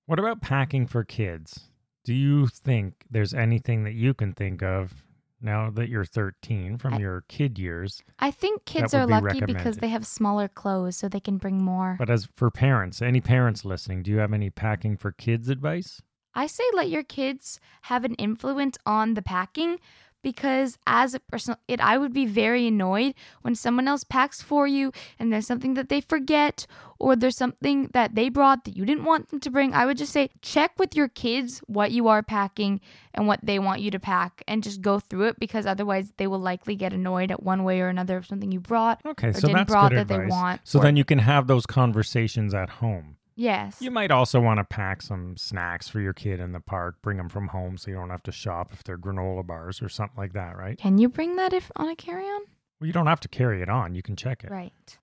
what 0.06 0.19
about 0.19 0.41
packing 0.41 0.88
for 0.88 1.04
kids? 1.04 1.69
Do 2.04 2.13
you 2.13 2.47
think 2.47 3.06
there's 3.10 3.34
anything 3.34 3.84
that 3.84 3.93
you 3.93 4.13
can 4.13 4.34
think 4.34 4.63
of 4.63 5.04
now 5.41 5.69
that 5.71 5.89
you're 5.89 6.06
13 6.06 6.77
from 6.77 6.95
I- 6.95 6.97
your 6.99 7.23
kid 7.27 7.58
years? 7.58 8.04
I 8.19 8.32
think 8.32 8.65
kids 8.65 8.93
are 8.93 9.08
be 9.08 9.13
lucky 9.13 9.41
because 9.41 9.77
they 9.77 9.89
have 9.89 10.06
smaller 10.06 10.47
clothes 10.47 10.97
so 10.97 11.10
they 11.10 11.19
can 11.19 11.38
bring 11.38 11.63
more. 11.63 11.95
But 11.97 12.10
as 12.10 12.27
for 12.34 12.49
parents, 12.51 13.01
any 13.01 13.21
parents 13.21 13.65
listening, 13.65 14.04
do 14.04 14.12
you 14.12 14.17
have 14.17 14.34
any 14.34 14.49
packing 14.49 14.97
for 14.97 15.12
kids 15.12 15.49
advice? 15.49 16.01
I 16.34 16.47
say 16.47 16.63
let 16.73 16.89
your 16.89 17.04
kids 17.04 17.60
have 17.84 18.06
an 18.06 18.15
influence 18.15 18.77
on 18.86 19.15
the 19.15 19.21
packing 19.21 19.80
because 20.21 20.77
as 20.88 21.13
a 21.13 21.19
person 21.19 21.55
it 21.67 21.79
I 21.81 21.97
would 21.97 22.13
be 22.13 22.25
very 22.25 22.67
annoyed 22.67 23.13
when 23.41 23.55
someone 23.55 23.88
else 23.88 24.03
packs 24.03 24.41
for 24.41 24.67
you 24.67 24.91
and 25.19 25.31
there's 25.31 25.47
something 25.47 25.73
that 25.75 25.89
they 25.89 26.01
forget 26.01 26.65
or 26.99 27.15
there's 27.15 27.38
something 27.38 27.89
that 27.93 28.13
they 28.13 28.29
brought 28.29 28.63
that 28.65 28.77
you 28.77 28.86
didn't 28.86 29.05
want 29.05 29.29
them 29.29 29.39
to 29.39 29.49
bring. 29.49 29.73
I 29.73 29.86
would 29.88 29.97
just 29.97 30.13
say 30.13 30.29
check 30.41 30.71
with 30.77 30.95
your 30.95 31.07
kids 31.07 31.60
what 31.67 31.91
you 31.91 32.07
are 32.07 32.21
packing 32.21 32.79
and 33.13 33.25
what 33.27 33.39
they 33.43 33.57
want 33.60 33.81
you 33.81 33.89
to 33.91 33.99
pack 33.99 34.43
and 34.47 34.62
just 34.63 34.81
go 34.81 34.99
through 34.99 35.23
it 35.23 35.39
because 35.39 35.65
otherwise 35.65 36.13
they 36.17 36.27
will 36.27 36.39
likely 36.39 36.75
get 36.75 36.93
annoyed 36.93 37.31
at 37.31 37.41
one 37.41 37.63
way 37.63 37.81
or 37.81 37.88
another 37.89 38.17
of 38.17 38.25
something 38.27 38.51
you 38.51 38.60
brought. 38.60 39.01
Okay, 39.05 39.29
Or 39.29 39.34
so 39.34 39.41
didn't 39.47 39.53
that's 39.53 39.71
brought 39.71 39.89
good 39.91 39.97
that 39.99 40.07
they 40.10 40.15
advice. 40.15 40.29
want, 40.31 40.62
so 40.63 40.79
or- 40.79 40.84
then 40.84 40.95
you 40.95 41.03
can 41.03 41.19
have 41.19 41.47
those 41.47 41.65
conversations 41.65 42.53
at 42.53 42.69
home. 42.69 43.17
Yes. 43.41 43.82
You 43.82 43.89
might 43.89 44.12
also 44.12 44.39
want 44.39 44.60
to 44.60 44.63
pack 44.63 45.01
some 45.01 45.36
snacks 45.36 45.88
for 45.88 45.99
your 45.99 46.13
kid 46.13 46.39
in 46.39 46.51
the 46.51 46.60
park, 46.60 47.01
bring 47.01 47.17
them 47.17 47.27
from 47.27 47.47
home 47.47 47.75
so 47.75 47.89
you 47.89 47.97
don't 47.97 48.12
have 48.12 48.21
to 48.23 48.32
shop 48.32 48.71
if 48.71 48.84
they're 48.84 48.99
granola 48.99 49.45
bars 49.45 49.82
or 49.82 49.89
something 49.89 50.15
like 50.17 50.34
that, 50.34 50.56
right? 50.56 50.77
Can 50.77 50.99
you 50.99 51.10
bring 51.10 51.38
that 51.38 51.51
if 51.51 51.71
on 51.75 51.89
a 51.89 51.95
carry-on? 51.95 52.41
Well, 52.80 52.86
you 52.88 52.93
don't 52.93 53.08
have 53.08 53.19
to 53.21 53.27
carry 53.27 53.63
it 53.63 53.69
on. 53.69 53.95
You 53.95 54.04
can 54.04 54.15
check 54.15 54.43
it. 54.43 54.51
Right. 54.51 54.97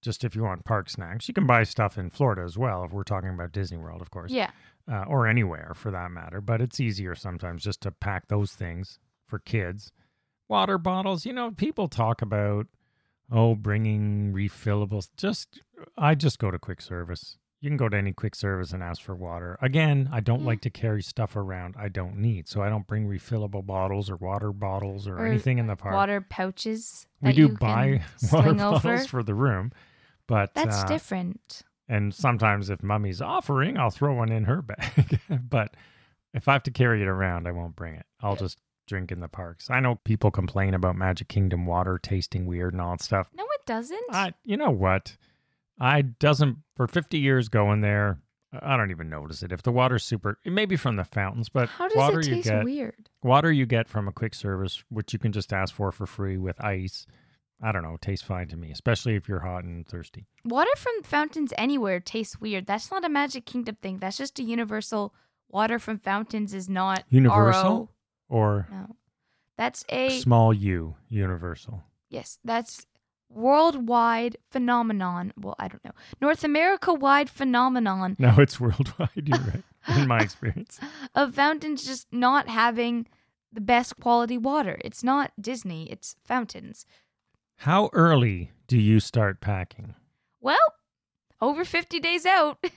Just 0.00 0.24
if 0.24 0.34
you 0.34 0.42
want 0.42 0.64
park 0.64 0.88
snacks, 0.88 1.28
you 1.28 1.34
can 1.34 1.46
buy 1.46 1.64
stuff 1.64 1.98
in 1.98 2.08
Florida 2.08 2.42
as 2.42 2.56
well. 2.56 2.82
If 2.84 2.92
we're 2.92 3.04
talking 3.04 3.28
about 3.28 3.52
Disney 3.52 3.76
World, 3.76 4.00
of 4.00 4.10
course, 4.10 4.32
Yeah. 4.32 4.50
uh, 4.90 5.04
or 5.06 5.26
anywhere 5.26 5.72
for 5.76 5.90
that 5.90 6.10
matter. 6.10 6.40
But 6.40 6.62
it's 6.62 6.80
easier 6.80 7.14
sometimes 7.14 7.62
just 7.62 7.82
to 7.82 7.90
pack 7.90 8.28
those 8.28 8.52
things 8.52 8.98
for 9.26 9.38
kids. 9.38 9.92
Water 10.48 10.78
bottles, 10.78 11.26
you 11.26 11.32
know, 11.34 11.50
people 11.50 11.88
talk 11.88 12.22
about 12.22 12.66
oh 13.30 13.54
bringing 13.54 14.32
refillables. 14.32 15.08
Just 15.18 15.60
I 15.98 16.14
just 16.14 16.38
go 16.38 16.50
to 16.50 16.58
quick 16.58 16.80
service. 16.80 17.36
You 17.62 17.70
can 17.70 17.76
go 17.76 17.88
to 17.88 17.96
any 17.96 18.12
quick 18.12 18.34
service 18.34 18.72
and 18.72 18.82
ask 18.82 19.00
for 19.00 19.14
water. 19.14 19.56
Again, 19.62 20.08
I 20.12 20.18
don't 20.20 20.40
Yeah. 20.40 20.46
like 20.46 20.60
to 20.62 20.70
carry 20.70 21.00
stuff 21.00 21.36
around 21.36 21.76
I 21.78 21.88
don't 21.88 22.16
need, 22.16 22.48
so 22.48 22.60
I 22.60 22.68
don't 22.68 22.86
bring 22.86 23.08
refillable 23.08 23.64
bottles 23.64 24.10
or 24.10 24.16
water 24.16 24.52
bottles 24.52 25.06
or, 25.06 25.16
Or 25.18 25.26
anything 25.26 25.58
in 25.58 25.68
the 25.68 25.76
park. 25.76 25.94
Water 25.94 26.20
pouches. 26.20 27.06
we 27.20 27.28
that 27.30 27.36
do 27.36 27.48
buy 27.48 28.02
water 28.32 28.52
bottles 28.54 28.84
over. 28.84 28.98
for 29.06 29.22
the 29.22 29.34
room, 29.34 29.70
but 30.26 30.52
That's 30.54 30.82
uh, 30.82 30.86
different. 30.88 31.62
and 31.88 32.12
sometimes 32.12 32.68
if 32.68 32.82
mummy's 32.82 33.22
offering, 33.22 33.78
I'll 33.78 33.90
throw 33.90 34.12
one 34.12 34.32
in 34.32 34.44
her 34.44 34.60
bag. 34.62 35.20
but 35.48 35.76
if 36.34 36.48
I 36.48 36.54
have 36.54 36.64
to 36.64 36.72
carry 36.72 37.00
it 37.00 37.06
around, 37.08 37.46
I 37.46 37.52
won't 37.52 37.76
bring 37.76 37.94
it. 37.94 38.06
I'll 38.20 38.34
just 38.36 38.58
drink 38.88 39.12
in 39.12 39.20
the 39.20 39.28
parks. 39.28 39.70
I 39.70 39.78
know 39.78 40.00
people 40.04 40.32
complain 40.32 40.74
about 40.74 40.96
Magic 40.96 41.28
Kingdom 41.28 41.64
water 41.66 41.96
tasting 42.02 42.44
weird 42.44 42.72
and 42.74 42.82
all 42.82 42.90
that 42.96 43.02
stuff. 43.02 43.30
No, 43.36 43.44
it 43.44 43.66
doesn't. 43.66 44.02
I, 44.10 44.32
you 44.44 44.56
know 44.56 44.70
what? 44.72 45.16
I 45.82 46.02
doesn't 46.02 46.58
for 46.76 46.86
50 46.86 47.18
years 47.18 47.48
going 47.48 47.80
there. 47.80 48.18
I 48.60 48.76
don't 48.76 48.90
even 48.90 49.08
notice 49.08 49.42
it. 49.42 49.50
If 49.50 49.62
the 49.62 49.72
water's 49.72 50.04
super, 50.04 50.38
it 50.44 50.52
may 50.52 50.66
be 50.66 50.76
from 50.76 50.96
the 50.96 51.04
fountains, 51.04 51.48
but 51.48 51.68
How 51.70 51.88
does 51.88 51.96
water 51.96 52.20
it 52.20 52.26
you 52.28 52.34
taste 52.36 52.48
get, 52.48 52.64
weird? 52.64 53.08
water 53.22 53.50
you 53.50 53.64
get 53.66 53.88
from 53.88 54.06
a 54.08 54.12
quick 54.12 54.34
service, 54.34 54.84
which 54.90 55.12
you 55.12 55.18
can 55.18 55.32
just 55.32 55.52
ask 55.52 55.74
for 55.74 55.90
for 55.90 56.06
free 56.06 56.36
with 56.36 56.62
ice. 56.62 57.06
I 57.62 57.72
don't 57.72 57.82
know, 57.82 57.96
tastes 58.00 58.26
fine 58.26 58.48
to 58.48 58.56
me, 58.56 58.70
especially 58.70 59.14
if 59.16 59.28
you're 59.28 59.40
hot 59.40 59.64
and 59.64 59.86
thirsty. 59.88 60.26
Water 60.44 60.70
from 60.76 61.02
fountains 61.02 61.52
anywhere 61.56 61.98
tastes 62.00 62.40
weird. 62.40 62.66
That's 62.66 62.90
not 62.90 63.04
a 63.04 63.08
Magic 63.08 63.46
Kingdom 63.46 63.76
thing. 63.80 63.98
That's 63.98 64.18
just 64.18 64.38
a 64.38 64.42
universal. 64.42 65.14
Water 65.48 65.78
from 65.78 65.98
fountains 65.98 66.52
is 66.54 66.68
not 66.68 67.04
Universal? 67.08 67.70
RO. 67.70 67.88
Or 68.28 68.68
No, 68.70 68.96
that's 69.56 69.84
a 69.88 70.18
small 70.20 70.52
u, 70.52 70.96
universal. 71.08 71.82
yes. 72.10 72.38
That's 72.44 72.86
worldwide 73.34 74.36
phenomenon. 74.50 75.32
Well, 75.36 75.54
I 75.58 75.68
don't 75.68 75.84
know. 75.84 75.92
North 76.20 76.44
America 76.44 76.92
wide 76.92 77.30
phenomenon 77.30 78.16
No, 78.18 78.34
it's 78.38 78.60
worldwide. 78.60 79.10
You're 79.14 79.38
right. 79.38 79.62
In 79.96 80.08
my 80.08 80.18
experience, 80.26 80.78
of 81.14 81.34
fountains 81.34 81.84
just 81.84 82.06
not 82.12 82.48
having 82.48 83.06
the 83.52 83.60
best 83.60 83.96
quality 83.98 84.38
water. 84.38 84.78
It's 84.84 85.02
not 85.02 85.32
Disney. 85.40 85.90
It's 85.90 86.16
fountains. 86.24 86.86
how 87.56 87.90
early 87.92 88.50
do 88.66 88.78
you 88.78 89.00
start 89.00 89.40
packing? 89.40 89.94
Well, 90.40 90.74
over 91.40 91.64
50 91.64 92.00
days 92.00 92.24
out. 92.26 92.58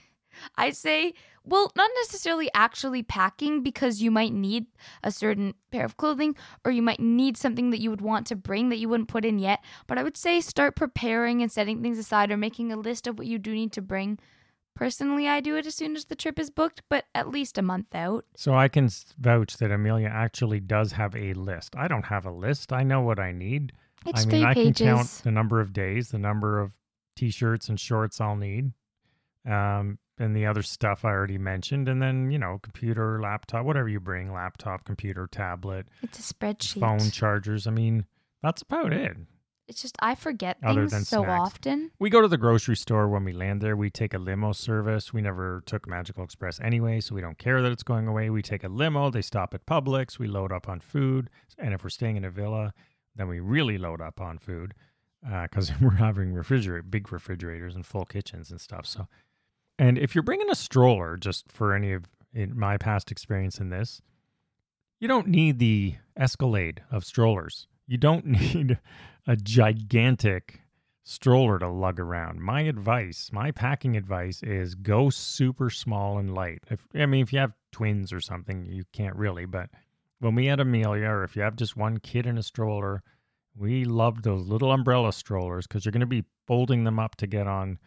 I 0.56 0.70
say, 0.70 1.14
well, 1.44 1.70
not 1.76 1.90
necessarily 2.02 2.50
actually 2.54 3.02
packing 3.02 3.62
because 3.62 4.02
you 4.02 4.10
might 4.10 4.32
need 4.32 4.66
a 5.04 5.12
certain 5.12 5.54
pair 5.70 5.84
of 5.84 5.96
clothing 5.96 6.34
or 6.64 6.70
you 6.72 6.82
might 6.82 7.00
need 7.00 7.36
something 7.36 7.70
that 7.70 7.80
you 7.80 7.90
would 7.90 8.00
want 8.00 8.26
to 8.28 8.36
bring 8.36 8.68
that 8.70 8.78
you 8.78 8.88
wouldn't 8.88 9.08
put 9.08 9.24
in 9.24 9.38
yet. 9.38 9.62
But 9.86 9.98
I 9.98 10.02
would 10.02 10.16
say 10.16 10.40
start 10.40 10.74
preparing 10.74 11.42
and 11.42 11.50
setting 11.50 11.82
things 11.82 11.98
aside 11.98 12.30
or 12.30 12.36
making 12.36 12.72
a 12.72 12.76
list 12.76 13.06
of 13.06 13.18
what 13.18 13.28
you 13.28 13.38
do 13.38 13.54
need 13.54 13.72
to 13.72 13.82
bring. 13.82 14.18
Personally, 14.74 15.26
I 15.26 15.40
do 15.40 15.56
it 15.56 15.66
as 15.66 15.74
soon 15.74 15.96
as 15.96 16.04
the 16.04 16.14
trip 16.14 16.38
is 16.38 16.50
booked, 16.50 16.82
but 16.90 17.06
at 17.14 17.30
least 17.30 17.56
a 17.56 17.62
month 17.62 17.94
out. 17.94 18.26
So 18.36 18.54
I 18.54 18.68
can 18.68 18.90
vouch 19.18 19.56
that 19.56 19.70
Amelia 19.70 20.08
actually 20.08 20.60
does 20.60 20.92
have 20.92 21.16
a 21.16 21.32
list. 21.32 21.74
I 21.76 21.88
don't 21.88 22.04
have 22.04 22.26
a 22.26 22.30
list. 22.30 22.74
I 22.74 22.82
know 22.82 23.00
what 23.00 23.18
I 23.18 23.32
need. 23.32 23.72
It's 24.04 24.26
I 24.26 24.28
mean, 24.28 24.44
I 24.44 24.52
can 24.52 24.74
count 24.74 25.22
the 25.24 25.30
number 25.30 25.60
of 25.60 25.72
days, 25.72 26.10
the 26.10 26.18
number 26.18 26.60
of 26.60 26.74
t-shirts 27.16 27.70
and 27.70 27.80
shorts 27.80 28.20
I'll 28.20 28.36
need, 28.36 28.72
um, 29.46 29.98
and 30.18 30.34
the 30.36 30.46
other 30.46 30.62
stuff 30.62 31.04
I 31.04 31.10
already 31.10 31.38
mentioned, 31.38 31.88
and 31.88 32.00
then 32.02 32.30
you 32.30 32.38
know, 32.38 32.58
computer, 32.62 33.20
laptop, 33.20 33.64
whatever 33.64 33.88
you 33.88 34.00
bring, 34.00 34.32
laptop, 34.32 34.84
computer, 34.84 35.26
tablet, 35.26 35.88
It's 36.02 36.18
a 36.18 36.34
spreadsheet. 36.34 36.80
phone 36.80 37.10
chargers. 37.10 37.66
I 37.66 37.70
mean, 37.70 38.06
that's 38.42 38.62
about 38.62 38.92
it. 38.92 39.16
It's 39.68 39.82
just 39.82 39.96
I 40.00 40.14
forget 40.14 40.58
Other 40.62 40.82
things 40.82 40.92
than 40.92 41.04
so 41.04 41.24
snacks. 41.24 41.40
often. 41.40 41.90
We 41.98 42.08
go 42.08 42.20
to 42.22 42.28
the 42.28 42.38
grocery 42.38 42.76
store 42.76 43.08
when 43.08 43.24
we 43.24 43.32
land 43.32 43.60
there. 43.60 43.76
We 43.76 43.90
take 43.90 44.14
a 44.14 44.18
limo 44.18 44.52
service. 44.52 45.12
We 45.12 45.20
never 45.22 45.60
took 45.66 45.88
Magical 45.88 46.22
Express 46.22 46.60
anyway, 46.60 47.00
so 47.00 47.16
we 47.16 47.20
don't 47.20 47.36
care 47.36 47.60
that 47.60 47.72
it's 47.72 47.82
going 47.82 48.06
away. 48.06 48.30
We 48.30 48.42
take 48.42 48.62
a 48.62 48.68
limo. 48.68 49.10
They 49.10 49.22
stop 49.22 49.54
at 49.54 49.66
Publix. 49.66 50.20
We 50.20 50.28
load 50.28 50.52
up 50.52 50.68
on 50.68 50.78
food. 50.78 51.30
And 51.58 51.74
if 51.74 51.82
we're 51.82 51.90
staying 51.90 52.16
in 52.16 52.24
a 52.24 52.30
villa, 52.30 52.74
then 53.16 53.26
we 53.26 53.40
really 53.40 53.76
load 53.76 54.00
up 54.00 54.20
on 54.20 54.38
food 54.38 54.72
uh, 55.28 55.42
because 55.48 55.72
we're 55.80 55.90
having 55.96 56.32
refrigerator, 56.32 56.82
big 56.84 57.10
refrigerators 57.10 57.74
and 57.74 57.84
full 57.84 58.04
kitchens 58.04 58.52
and 58.52 58.60
stuff. 58.60 58.86
So, 58.86 59.08
and 59.78 59.98
if 59.98 60.14
you're 60.14 60.22
bringing 60.22 60.50
a 60.50 60.54
stroller, 60.54 61.16
just 61.16 61.50
for 61.50 61.74
any 61.74 61.92
of 61.92 62.04
my 62.34 62.76
past 62.76 63.10
experience 63.10 63.58
in 63.58 63.70
this, 63.70 64.00
you 65.00 65.08
don't 65.08 65.28
need 65.28 65.58
the 65.58 65.96
Escalade 66.16 66.82
of 66.90 67.04
strollers. 67.04 67.68
You 67.86 67.98
don't 67.98 68.26
need 68.54 68.78
a 69.26 69.36
gigantic 69.36 70.60
stroller 71.04 71.58
to 71.58 71.68
lug 71.68 72.00
around. 72.00 72.40
My 72.40 72.62
advice, 72.62 73.30
my 73.32 73.50
packing 73.50 73.96
advice 73.96 74.42
is 74.42 74.74
go 74.74 75.08
super 75.08 75.70
small 75.70 76.18
and 76.18 76.34
light. 76.34 76.64
If 76.68 76.80
I 76.94 77.06
mean 77.06 77.22
if 77.22 77.32
you 77.32 77.38
have 77.38 77.52
twins 77.70 78.12
or 78.12 78.20
something, 78.20 78.66
you 78.66 78.84
can't 78.92 79.14
really, 79.14 79.44
but 79.44 79.70
when 80.18 80.34
we 80.34 80.46
had 80.46 80.60
Amelia 80.60 81.08
or 81.08 81.24
if 81.24 81.36
you 81.36 81.42
have 81.42 81.56
just 81.56 81.76
one 81.76 81.98
kid 81.98 82.26
in 82.26 82.38
a 82.38 82.42
stroller, 82.42 83.02
we 83.54 83.84
loved 83.84 84.24
those 84.24 84.46
little 84.48 84.72
umbrella 84.72 85.12
strollers 85.12 85.66
because 85.66 85.84
you're 85.84 85.92
going 85.92 86.00
to 86.00 86.06
be 86.06 86.24
folding 86.46 86.84
them 86.84 86.98
up 86.98 87.16
to 87.16 87.26
get 87.26 87.46
on 87.46 87.78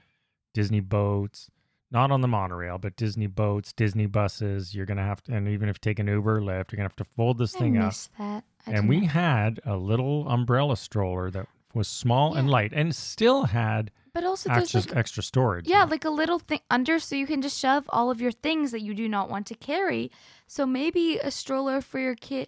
Disney 0.53 0.79
boats, 0.79 1.49
not 1.91 2.11
on 2.11 2.21
the 2.21 2.27
monorail, 2.27 2.77
but 2.77 2.95
Disney 2.95 3.27
boats, 3.27 3.73
Disney 3.73 4.05
buses. 4.05 4.75
You're 4.75 4.85
going 4.85 4.97
to 4.97 5.03
have 5.03 5.23
to, 5.23 5.35
and 5.35 5.47
even 5.47 5.69
if 5.69 5.75
you 5.75 5.79
take 5.81 5.99
an 5.99 6.07
Uber 6.07 6.39
Lyft, 6.41 6.71
you're 6.71 6.77
going 6.77 6.89
to 6.89 6.93
have 6.93 6.95
to 6.97 7.03
fold 7.03 7.37
this 7.37 7.55
I 7.55 7.59
thing 7.59 7.77
up 7.77 7.93
that. 8.17 8.43
I 8.67 8.71
and 8.71 8.87
we 8.87 9.01
not- 9.01 9.09
had 9.11 9.59
a 9.65 9.75
little 9.77 10.27
umbrella 10.27 10.77
stroller 10.77 11.31
that 11.31 11.47
was 11.73 11.87
small 11.87 12.35
and 12.35 12.49
light 12.49 12.73
and 12.73 12.95
still 12.95 13.43
had 13.43 13.91
but 14.13 14.23
also 14.23 14.49
there's 14.49 14.75
extra, 14.75 14.81
like 14.81 14.97
extra 14.97 15.23
storage. 15.23 15.67
yeah, 15.67 15.83
like 15.83 16.03
a 16.03 16.09
little 16.09 16.39
thing 16.39 16.59
under 16.69 16.99
so 16.99 17.15
you 17.15 17.27
can 17.27 17.41
just 17.41 17.59
shove 17.59 17.85
all 17.89 18.09
of 18.09 18.19
your 18.19 18.31
things 18.31 18.71
that 18.71 18.81
you 18.81 18.93
do 18.93 19.07
not 19.07 19.29
want 19.29 19.45
to 19.47 19.55
carry. 19.55 20.11
So 20.47 20.65
maybe 20.65 21.19
a 21.19 21.31
stroller 21.31 21.79
for 21.79 21.99
your 21.99 22.15
kid. 22.15 22.47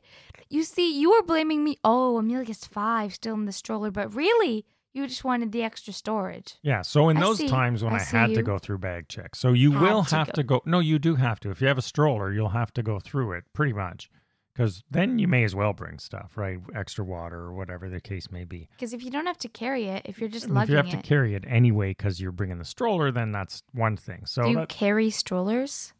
You 0.50 0.64
see, 0.64 1.00
you 1.00 1.12
are 1.14 1.22
blaming 1.22 1.64
me. 1.64 1.78
Oh, 1.84 2.18
Amelia's 2.18 2.66
five, 2.66 3.14
still 3.14 3.36
in 3.36 3.46
the 3.46 3.52
stroller, 3.52 3.92
but 3.92 4.14
really, 4.14 4.66
you 4.94 5.08
just 5.08 5.24
wanted 5.24 5.52
the 5.52 5.64
extra 5.64 5.94
storage. 5.94 6.56
Yeah. 6.62 6.82
So 6.82 7.10
in 7.10 7.18
I 7.18 7.22
those 7.22 7.38
see. 7.38 7.48
times 7.48 7.84
when 7.84 7.94
I 7.94 7.98
I, 7.98 8.04
had 8.04 8.34
to 8.34 8.44
go 8.44 8.58
through 8.60 8.80
bag 8.80 9.08
check, 9.08 9.36
so 9.36 9.54
you 9.54 9.72
Had 9.72 9.82
will 9.82 10.04
to 10.06 10.16
have 10.16 10.28
go. 10.28 10.32
to 10.34 10.44
go. 10.44 10.62
No, 10.66 10.80
you 10.80 11.00
do 11.00 11.16
have 11.16 11.40
to. 11.42 11.50
If 11.52 11.62
you 11.62 11.68
have 11.68 11.78
a 11.78 11.82
stroller, 11.84 12.32
you'll 12.32 12.50
have 12.50 12.74
to 12.74 12.84
go 12.84 13.00
through 13.00 13.34
it 13.34 13.46
pretty 13.54 13.74
much, 13.74 14.10
because 14.54 14.84
then 14.92 15.18
you 15.18 15.28
may 15.28 15.44
as 15.46 15.56
well 15.56 15.72
bring 15.74 15.98
stuff, 16.00 16.34
right? 16.36 16.60
Extra 16.76 17.06
water 17.06 17.38
or 17.40 17.54
whatever 17.54 17.88
the 17.90 18.02
case 18.02 18.30
may 18.32 18.44
be. 18.44 18.68
Because 18.76 18.94
if 18.94 19.04
you 19.04 19.10
don't 19.12 19.28
have 19.28 19.38
to 19.40 19.48
carry 19.50 19.86
it, 19.86 20.02
if 20.06 20.20
you're 20.20 20.30
just 20.30 20.48
And 20.48 20.58
if 20.58 20.70
you 20.70 20.76
have 20.76 20.88
it, 20.88 20.92
to 20.92 20.98
carry 20.98 21.36
it 21.36 21.46
anyway 21.48 21.92
because 21.92 22.20
you're 22.20 22.32
bringing 22.34 22.58
the 22.58 22.66
stroller, 22.66 23.12
then 23.12 23.32
that's 23.32 23.64
one 23.74 23.96
thing. 23.96 24.26
So 24.26 24.44
do 24.44 24.50
you 24.50 24.56
that, 24.58 24.70
carry 24.70 25.10
strollers? 25.10 25.94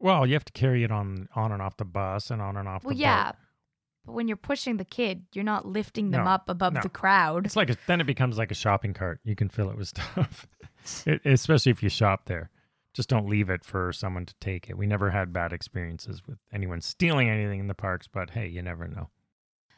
well, 0.00 0.26
you 0.26 0.34
have 0.34 0.44
to 0.44 0.52
carry 0.52 0.82
it 0.84 0.90
on 0.90 1.28
on 1.34 1.52
and 1.52 1.62
off 1.62 1.76
the 1.76 1.84
bus 1.84 2.30
and 2.30 2.42
on 2.42 2.56
and 2.56 2.68
off 2.68 2.84
Well, 2.84 2.94
the 2.94 3.00
yeah. 3.00 3.32
boat. 3.32 3.36
But 4.06 4.12
when 4.12 4.28
you're 4.28 4.36
pushing 4.36 4.76
the 4.78 4.84
kid, 4.84 5.24
you're 5.34 5.44
not 5.44 5.66
lifting 5.66 6.10
them 6.12 6.24
No, 6.24 6.30
up 6.30 6.48
above 6.48 6.74
no. 6.74 6.80
the 6.80 6.88
crowd. 6.88 7.44
It's 7.44 7.56
like 7.56 7.68
a, 7.70 7.76
then 7.86 8.00
it 8.00 8.06
becomes 8.06 8.38
like 8.38 8.50
a 8.50 8.54
shopping 8.54 8.94
cart. 8.94 9.20
You 9.24 9.34
can 9.36 9.48
fill 9.48 9.68
it 9.68 9.76
with 9.76 9.88
stuff, 9.94 10.46
it, 11.04 11.20
especially 11.24 11.72
if 11.72 11.82
you 11.82 11.88
shop 11.88 12.26
there. 12.26 12.50
Just 12.94 13.08
don't 13.10 13.28
leave 13.28 13.50
it 13.50 13.64
for 13.64 13.92
someone 13.92 14.24
to 14.24 14.34
take 14.40 14.70
it. 14.70 14.78
We 14.78 14.86
never 14.86 15.10
had 15.10 15.32
bad 15.32 15.52
experiences 15.52 16.22
with 16.26 16.38
anyone 16.52 16.80
stealing 16.80 17.28
anything 17.28 17.60
in 17.60 17.66
the 17.66 17.74
parks, 17.74 18.06
but 18.10 18.30
hey, 18.30 18.46
you 18.46 18.62
never 18.62 18.86
know. 18.88 19.10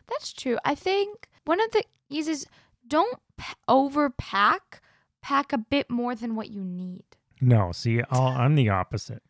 That's 0.09 0.33
true. 0.33 0.59
I 0.64 0.75
think 0.77 1.29
one 1.45 1.61
of 1.61 1.71
the 1.73 1.83
keys 2.09 2.29
is 2.29 2.47
don't 2.87 3.19
p- 3.37 3.55
overpack. 3.69 4.81
Pack 5.21 5.53
a 5.53 5.59
bit 5.59 5.91
more 5.91 6.14
than 6.14 6.37
what 6.37 6.49
you 6.51 6.62
need. 6.62 7.03
No, 7.41 7.73
see, 7.73 8.01
I'll, 8.11 8.23
I'm 8.38 8.55
the 8.55 8.69
opposite. 8.69 9.23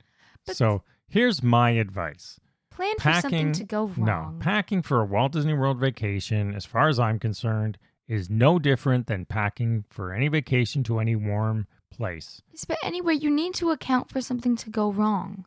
But- 0.47 0.57
so 0.57 0.83
here's 1.09 1.43
my 1.43 1.71
advice. 1.71 2.39
Plan 2.79 2.95
for 2.95 3.03
Packing, 3.03 3.23
something 3.23 3.53
to 3.55 3.65
go 3.65 3.93
no, 3.97 4.35
packing 4.39 4.83
for 4.83 5.01
a 5.01 5.05
Walt 5.05 5.33
Disney 5.33 5.53
World 5.53 5.81
vacation, 5.81 6.55
as 6.55 6.65
far 6.65 6.89
as 6.89 7.01
I'm 7.01 7.19
concerned, 7.19 7.77
is 8.07 8.31
no 8.31 8.61
different 8.61 9.09
than 9.09 9.25
packing 9.25 9.85
for 9.91 10.13
any 10.13 10.29
vacation 10.29 10.85
to 10.85 11.01
any 11.01 11.17
warm 11.17 11.67
place. 11.91 12.41
Yes, 12.53 12.65
But 12.67 12.79
anyway, 12.85 13.15
you 13.15 13.31
need 13.31 13.55
to 13.55 13.71
account 13.71 14.13
for 14.13 14.21
something 14.21 14.55
to 14.55 14.71
go 14.71 14.93
wrong. 14.93 15.45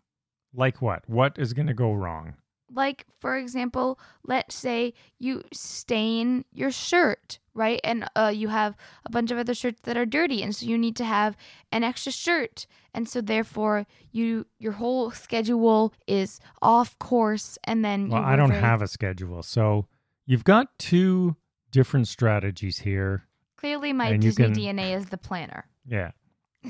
Like 0.54 0.82
what? 0.82 1.08
What 1.08 1.40
is 1.40 1.54
going 1.54 1.68
to 1.68 1.74
go 1.74 1.94
wrong? 1.94 2.34
Like, 2.74 3.06
for 3.20 3.38
example, 3.38 4.00
let's 4.26 4.56
say 4.56 4.94
you 5.20 5.44
stain 5.52 6.46
your 6.54 6.72
shirt, 6.72 7.40
right? 7.54 7.80
And 7.84 8.08
uh, 8.16 8.32
you 8.34 8.48
have 8.48 8.76
a 9.06 9.10
bunch 9.10 9.32
of 9.32 9.38
other 9.38 9.54
shirts 9.54 9.82
that 9.84 9.98
are 9.98 10.06
dirty, 10.06 10.42
and 10.42 10.56
so 10.56 10.66
you 10.66 10.78
need 10.78 10.96
to 10.98 11.06
have 11.06 11.36
an 11.72 11.84
extra 11.84 12.12
shirt, 12.12 12.68
and 12.94 13.08
so 13.10 13.20
therefore 13.22 13.86
you 14.12 14.46
your 14.60 14.74
whole 14.74 15.12
schedule 15.12 15.94
is 16.08 16.40
off 16.62 16.98
course, 17.00 17.58
and 17.66 17.84
then 17.84 18.10
Well, 18.10 18.24
I 18.24 18.36
don't 18.36 18.52
have 18.52 18.82
a 18.82 18.88
schedule. 18.88 19.44
So 19.44 19.88
you've 20.26 20.44
got 20.46 20.78
two 20.80 21.36
different 21.72 22.08
strategies 22.08 22.80
here. 22.80 23.24
Clearly, 23.58 23.94
my 23.94 24.08
And 24.10 24.22
Disney 24.22 24.46
can- 24.46 24.54
DNA 24.56 24.96
is 24.96 25.08
the 25.08 25.18
planner. 25.18 25.66
Yeah. 25.86 26.12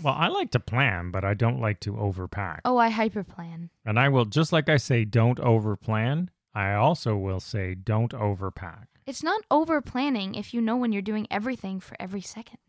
Well, 0.04 0.14
I 0.14 0.28
like 0.30 0.52
to 0.52 0.60
plan, 0.60 1.12
but 1.12 1.26
I 1.26 1.34
don't 1.34 1.60
like 1.60 1.80
to 1.82 1.94
overpack. 1.94 2.62
Oh, 2.66 2.78
I 2.78 2.92
hyperplan. 2.92 3.70
And 3.86 4.00
I 4.00 4.10
will, 4.10 4.26
just 4.26 4.54
like 4.54 4.70
I 4.70 4.78
say, 4.78 5.06
don't 5.06 5.38
overplan, 5.40 6.30
I 6.54 6.74
also 6.74 7.16
will 7.18 7.40
say 7.40 7.76
don't 7.76 8.12
overpack. 8.14 8.86
It's 9.06 9.24
not 9.24 9.42
over 9.50 9.82
planning 9.82 10.36
if 10.36 10.54
you 10.54 10.62
know 10.62 10.78
when 10.78 10.92
you're 10.92 11.02
doing 11.02 11.28
everything 11.30 11.80
for 11.80 11.96
every 12.00 12.22
second. 12.22 12.60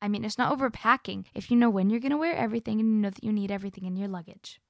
I 0.00 0.08
mean, 0.08 0.24
it's 0.24 0.38
not 0.38 0.56
overpacking 0.56 1.26
if 1.34 1.50
you 1.50 1.56
know 1.56 1.70
when 1.70 1.88
you're 1.88 2.00
going 2.00 2.10
to 2.10 2.16
wear 2.16 2.34
everything 2.34 2.80
and 2.80 2.88
you 2.88 2.96
know 2.96 3.10
that 3.10 3.22
you 3.22 3.32
need 3.32 3.52
everything 3.52 3.84
in 3.84 3.96
your 3.96 4.08
luggage. 4.08 4.60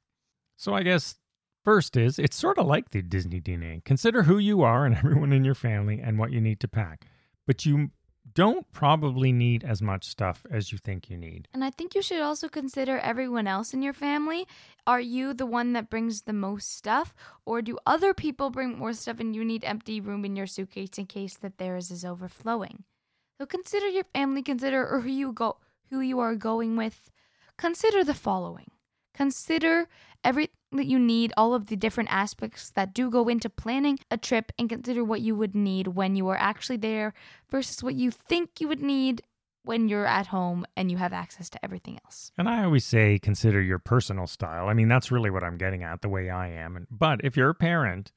So 0.56 0.74
I 0.74 0.82
guess 0.82 1.16
first 1.64 1.96
is 1.96 2.18
it's 2.18 2.36
sort 2.36 2.58
of 2.58 2.66
like 2.66 2.90
the 2.90 3.00
Disney 3.00 3.40
DNA. 3.40 3.82
Consider 3.84 4.24
who 4.24 4.36
you 4.36 4.62
are 4.62 4.84
and 4.84 4.94
everyone 4.96 5.32
in 5.32 5.44
your 5.44 5.54
family 5.54 6.00
and 6.00 6.18
what 6.18 6.32
you 6.32 6.40
need 6.40 6.60
to 6.60 6.68
pack. 6.68 7.06
But 7.46 7.64
you 7.64 7.90
don't 8.34 8.70
probably 8.72 9.32
need 9.32 9.64
as 9.64 9.82
much 9.82 10.04
stuff 10.06 10.46
as 10.50 10.72
you 10.72 10.78
think 10.78 11.10
you 11.10 11.16
need. 11.16 11.48
And 11.52 11.64
I 11.64 11.70
think 11.70 11.94
you 11.94 12.02
should 12.02 12.20
also 12.20 12.48
consider 12.48 12.98
everyone 12.98 13.46
else 13.46 13.74
in 13.74 13.82
your 13.82 13.92
family. 13.92 14.46
Are 14.86 15.00
you 15.00 15.34
the 15.34 15.46
one 15.46 15.72
that 15.74 15.90
brings 15.90 16.22
the 16.22 16.32
most 16.32 16.76
stuff, 16.76 17.14
or 17.44 17.62
do 17.62 17.78
other 17.86 18.14
people 18.14 18.50
bring 18.50 18.78
more 18.78 18.92
stuff 18.92 19.20
and 19.20 19.34
you 19.34 19.44
need 19.44 19.64
empty 19.64 20.00
room 20.00 20.24
in 20.24 20.36
your 20.36 20.46
suitcase 20.46 20.98
in 20.98 21.06
case 21.06 21.36
that 21.38 21.58
theirs 21.58 21.90
is 21.90 22.04
overflowing? 22.04 22.84
So 23.38 23.46
consider 23.46 23.88
your 23.88 24.04
family, 24.04 24.42
consider 24.42 25.00
who 25.00 25.08
you 25.08 25.32
go 25.32 25.56
who 25.90 26.00
you 26.00 26.18
are 26.20 26.34
going 26.34 26.74
with. 26.74 27.10
Consider 27.58 28.02
the 28.02 28.14
following. 28.14 28.70
Consider 29.14 29.88
everything 30.24 30.54
that 30.78 30.86
you 30.86 30.98
need, 30.98 31.32
all 31.36 31.54
of 31.54 31.66
the 31.68 31.76
different 31.76 32.12
aspects 32.12 32.70
that 32.70 32.94
do 32.94 33.10
go 33.10 33.28
into 33.28 33.48
planning 33.48 33.98
a 34.10 34.16
trip, 34.16 34.52
and 34.58 34.68
consider 34.68 35.04
what 35.04 35.20
you 35.20 35.34
would 35.36 35.54
need 35.54 35.88
when 35.88 36.16
you 36.16 36.28
are 36.28 36.36
actually 36.36 36.76
there 36.76 37.14
versus 37.50 37.82
what 37.82 37.94
you 37.94 38.10
think 38.10 38.60
you 38.60 38.68
would 38.68 38.82
need 38.82 39.22
when 39.64 39.88
you're 39.88 40.06
at 40.06 40.28
home 40.28 40.66
and 40.76 40.90
you 40.90 40.96
have 40.96 41.12
access 41.12 41.48
to 41.50 41.64
everything 41.64 41.98
else. 42.04 42.32
And 42.36 42.48
I 42.48 42.64
always 42.64 42.84
say 42.84 43.18
consider 43.18 43.60
your 43.60 43.78
personal 43.78 44.26
style. 44.26 44.68
I 44.68 44.74
mean, 44.74 44.88
that's 44.88 45.12
really 45.12 45.30
what 45.30 45.44
I'm 45.44 45.56
getting 45.56 45.82
at, 45.82 46.02
the 46.02 46.08
way 46.08 46.30
I 46.30 46.48
am. 46.48 46.86
But 46.90 47.20
if 47.22 47.36
you're 47.36 47.50
a 47.50 47.54
parent, 47.54 48.12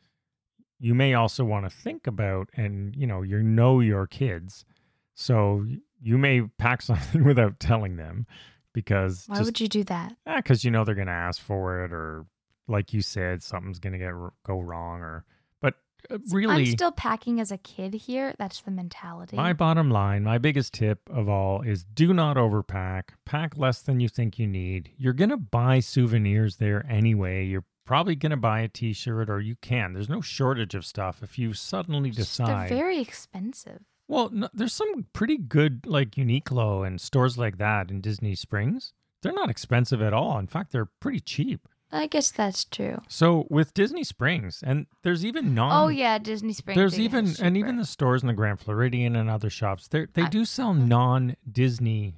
you 0.79 0.95
may 0.95 1.13
also 1.13 1.43
want 1.43 1.65
to 1.65 1.69
think 1.69 2.07
about 2.07 2.49
and, 2.55 2.95
you 2.95 3.07
know, 3.07 3.21
you 3.21 3.41
know 3.41 3.79
your 3.79 4.07
kids. 4.07 4.65
So 5.13 5.65
you 6.01 6.17
may 6.17 6.41
pack 6.57 6.81
something 6.81 7.23
without 7.23 7.59
telling 7.59 7.97
them 7.97 8.25
because 8.73 9.25
Why 9.27 9.37
just 9.37 9.47
would 9.47 9.59
you 9.59 9.67
do 9.67 9.83
that? 9.85 10.15
Yeah, 10.25 10.37
because 10.37 10.63
you 10.63 10.71
know 10.71 10.83
they're 10.83 10.95
going 10.95 11.07
to 11.07 11.13
ask 11.13 11.41
for 11.41 11.85
it 11.85 11.93
or 11.93 12.25
like 12.67 12.93
you 12.93 13.01
said 13.01 13.43
something's 13.43 13.79
going 13.79 13.93
to 13.93 13.99
get 13.99 14.13
go 14.43 14.59
wrong 14.59 15.01
or 15.01 15.23
but 15.61 15.75
uh, 16.09 16.17
really, 16.31 16.65
I'm 16.65 16.71
still 16.71 16.91
packing 16.91 17.39
as 17.39 17.51
a 17.51 17.57
kid 17.57 17.93
here. 17.93 18.33
That's 18.37 18.61
the 18.61 18.71
mentality. 18.71 19.35
my 19.37 19.53
bottom 19.53 19.89
line, 19.89 20.23
my 20.23 20.37
biggest 20.37 20.73
tip 20.73 20.99
of 21.09 21.27
all 21.29 21.61
is 21.61 21.83
do 21.83 22.13
not 22.13 22.37
overpack. 22.37 23.09
Pack 23.25 23.57
less 23.57 23.81
than 23.81 23.99
you 23.99 24.07
think 24.09 24.37
you 24.37 24.47
need. 24.47 24.91
You're 24.97 25.13
going 25.13 25.29
to 25.31 25.37
buy 25.37 25.79
souvenirs 25.79 26.57
there 26.57 26.85
anyway. 26.89 27.45
You're 27.45 27.65
probably 27.85 28.15
going 28.15 28.31
to 28.31 28.37
buy 28.37 28.61
a 28.61 28.67
t 28.67 28.93
shirt 28.93 29.29
or 29.29 29.39
you 29.39 29.55
can. 29.61 29.93
There's 29.93 30.09
no 30.09 30.21
shortage 30.21 30.75
of 30.75 30.85
stuff 30.85 31.21
if 31.23 31.37
you 31.39 31.53
suddenly 31.53 32.09
Just 32.11 32.37
They're 32.37 32.47
decide. 32.47 32.69
very 32.69 32.99
expensive. 32.99 33.81
well, 34.07 34.29
no, 34.31 34.49
there's 34.53 34.73
some 34.73 35.05
pretty 35.13 35.37
good, 35.37 35.85
like 35.85 36.11
Uniqlo 36.11 36.85
and 36.85 36.99
stores 36.99 37.37
like 37.37 37.57
that 37.57 37.89
in 37.89 38.01
Disney 38.01 38.35
Springs. 38.35 38.93
They're 39.21 39.33
not 39.33 39.49
expensive 39.49 40.01
at 40.01 40.13
all. 40.13 40.37
In 40.37 40.45
fact, 40.47 40.71
they're 40.71 40.85
pretty 40.99 41.19
cheap. 41.19 41.67
I 41.95 42.07
guess 42.07 42.31
that's 42.31 42.65
true. 42.65 43.01
So 43.07 43.47
with 43.49 43.73
Disney 43.73 44.03
Springs, 44.03 44.61
and 44.65 44.85
there's 45.03 45.25
even 45.25 45.55
non. 45.55 45.71
oh 45.71 45.87
yeah, 45.87 46.17
Disney 46.17 46.53
Springs. 46.53 46.77
There's 46.77 46.99
even 46.99 47.33
and 47.41 47.55
even 47.57 47.77
the 47.77 47.85
stores 47.85 48.21
in 48.21 48.27
the 48.27 48.33
Grand 48.33 48.59
Floridian 48.59 49.15
and 49.15 49.29
other 49.29 49.49
shops. 49.49 49.87
They 49.87 50.05
they 50.13 50.25
do 50.27 50.45
sell 50.45 50.73
non 50.73 51.35
Disney 51.49 52.15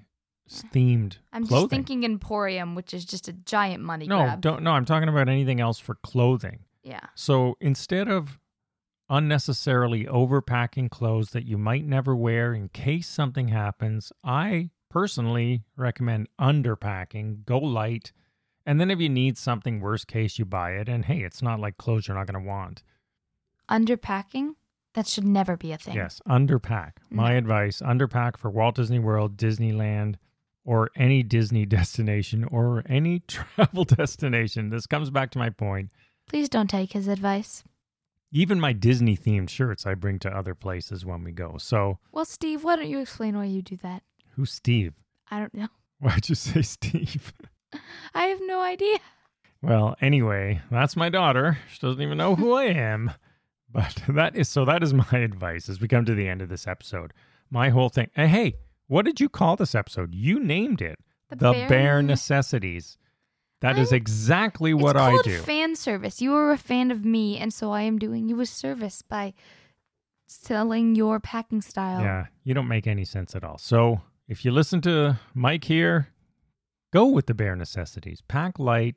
themed 0.49 1.17
I'm 1.33 1.45
clothing. 1.45 1.65
just 1.65 1.69
thinking 1.69 2.03
Emporium, 2.03 2.75
which 2.75 2.93
is 2.93 3.05
just 3.05 3.27
a 3.27 3.33
giant 3.33 3.83
money 3.83 4.07
no, 4.07 4.23
grab. 4.23 4.41
don't 4.41 4.63
no. 4.63 4.71
I'm 4.71 4.85
talking 4.85 5.09
about 5.09 5.29
anything 5.29 5.59
else 5.59 5.79
for 5.79 5.95
clothing. 5.95 6.59
Yeah. 6.83 7.01
So 7.15 7.57
instead 7.59 8.07
of 8.07 8.39
unnecessarily 9.09 10.05
overpacking 10.05 10.89
clothes 10.89 11.31
that 11.31 11.45
you 11.45 11.57
might 11.57 11.85
never 11.85 12.15
wear 12.15 12.53
in 12.53 12.69
case 12.69 13.07
something 13.07 13.49
happens, 13.49 14.11
I 14.23 14.71
personally 14.89 15.63
recommend 15.75 16.29
underpacking. 16.39 17.45
Go 17.45 17.59
light. 17.59 18.11
And 18.67 18.79
then 18.79 18.91
if 18.91 18.99
you 18.99 19.09
need 19.09 19.37
something, 19.37 19.79
worst 19.79 20.07
case, 20.07 20.37
you 20.37 20.45
buy 20.45 20.71
it. 20.73 20.87
And 20.89 21.05
hey, 21.05 21.21
it's 21.21 21.41
not 21.41 21.59
like 21.59 21.77
clothes 21.77 22.07
you're 22.07 22.17
not 22.17 22.27
going 22.27 22.43
to 22.43 22.47
want. 22.47 22.83
Underpacking? 23.69 24.55
That 24.93 25.07
should 25.07 25.25
never 25.25 25.55
be 25.57 25.71
a 25.71 25.77
thing. 25.77 25.95
Yes, 25.95 26.21
underpack. 26.27 26.93
My 27.09 27.31
No. 27.33 27.37
advice 27.37 27.81
underpack 27.81 28.37
for 28.37 28.49
Walt 28.49 28.75
Disney 28.75 28.99
World, 28.99 29.37
Disneyland, 29.37 30.15
or 30.65 30.89
any 30.95 31.23
Disney 31.23 31.65
destination 31.77 32.43
or 32.45 32.83
any 32.87 33.19
travel 33.27 33.83
destination. 33.83 34.69
This 34.69 34.85
comes 34.87 35.09
back 35.09 35.31
to 35.31 35.39
my 35.39 35.49
point. 35.49 35.89
Please 36.27 36.49
don't 36.49 36.69
take 36.69 36.93
his 36.93 37.07
advice. 37.07 37.63
Even 38.31 38.59
my 38.59 38.73
Disney 38.73 39.15
themed 39.15 39.49
shirts 39.49 39.85
I 39.85 39.93
bring 39.93 40.19
to 40.19 40.29
other 40.29 40.53
places 40.55 41.05
when 41.05 41.23
we 41.23 41.31
go. 41.31 41.57
So, 41.57 41.99
Well, 42.11 42.25
Steve, 42.25 42.63
why 42.65 42.75
don't 42.75 42.89
you 42.89 42.99
explain 42.99 43.37
why 43.37 43.45
you 43.45 43.61
do 43.61 43.77
that? 43.77 44.03
who's 44.35 44.51
Steve? 44.51 44.93
I 45.31 45.39
don't 45.39 45.53
know. 45.53 45.69
Why'd 45.99 46.27
you 46.29 46.35
say 46.35 46.61
Steve? 46.63 47.31
I 48.13 48.23
have 48.25 48.39
no 48.45 48.61
idea. 48.61 48.97
Well, 49.61 49.95
anyway, 50.01 50.61
that's 50.71 50.95
my 50.95 51.09
daughter. 51.09 51.57
She 51.71 51.79
doesn't 51.79 52.01
even 52.01 52.17
know 52.17 52.35
who 52.35 52.53
I 52.53 52.65
am. 52.65 53.11
But 53.69 54.01
that 54.07 54.33
is 54.35 54.47
so 54.47 54.63
that 54.63 54.81
is 54.81 54.93
my 54.93 55.05
advice 55.11 55.67
as 55.67 55.81
we 55.81 55.89
come 55.89 56.05
to 56.05 56.15
the 56.15 56.27
end 56.29 56.41
of 56.41 56.47
this 56.47 56.65
episode. 56.67 57.11
My 57.51 57.67
whole 57.69 57.89
thing. 57.89 58.09
Hey, 58.15 58.27
hey, 58.27 58.55
what 58.87 59.03
did 59.03 59.19
you 59.19 59.27
call 59.27 59.57
this 59.57 59.75
episode? 59.75 60.15
You 60.15 60.39
named 60.39 60.81
it. 60.81 60.97
The, 61.29 61.51
bare, 61.67 62.01
necessities. 62.01 62.97
That 63.59 63.77
is 63.77 63.91
I'm- 63.91 63.97
exactly 63.97 64.71
It's 64.71 64.81
what 64.81 64.95
I 64.95 65.17
do. 65.21 65.39
fan 65.39 65.75
service. 65.75 66.21
You 66.21 66.33
are 66.35 66.51
a 66.51 66.57
fan 66.57 66.91
of 66.91 67.03
me, 67.03 67.37
and 67.37 67.53
so 67.53 67.71
I 67.71 67.81
am 67.81 67.99
doing 67.99 68.29
you 68.29 68.39
a 68.39 68.45
service 68.45 69.01
by 69.01 69.33
selling 70.27 70.95
your 70.95 71.19
packing 71.19 71.61
style. 71.61 72.01
yeah, 72.01 72.27
you 72.43 72.53
don't 72.53 72.67
make 72.67 72.87
any 72.87 73.05
sense 73.05 73.35
at 73.35 73.43
all. 73.43 73.57
So 73.57 74.01
if 74.29 74.43
you 74.45 74.51
listen 74.51 74.81
to 74.81 75.19
Mike 75.33 75.65
here, 75.65 76.07
go 76.97 77.05
with 77.05 77.27
the 77.27 77.33
bare 77.33 77.55
necessities. 77.55 78.21
Pack 78.27 78.57
light. 78.59 78.95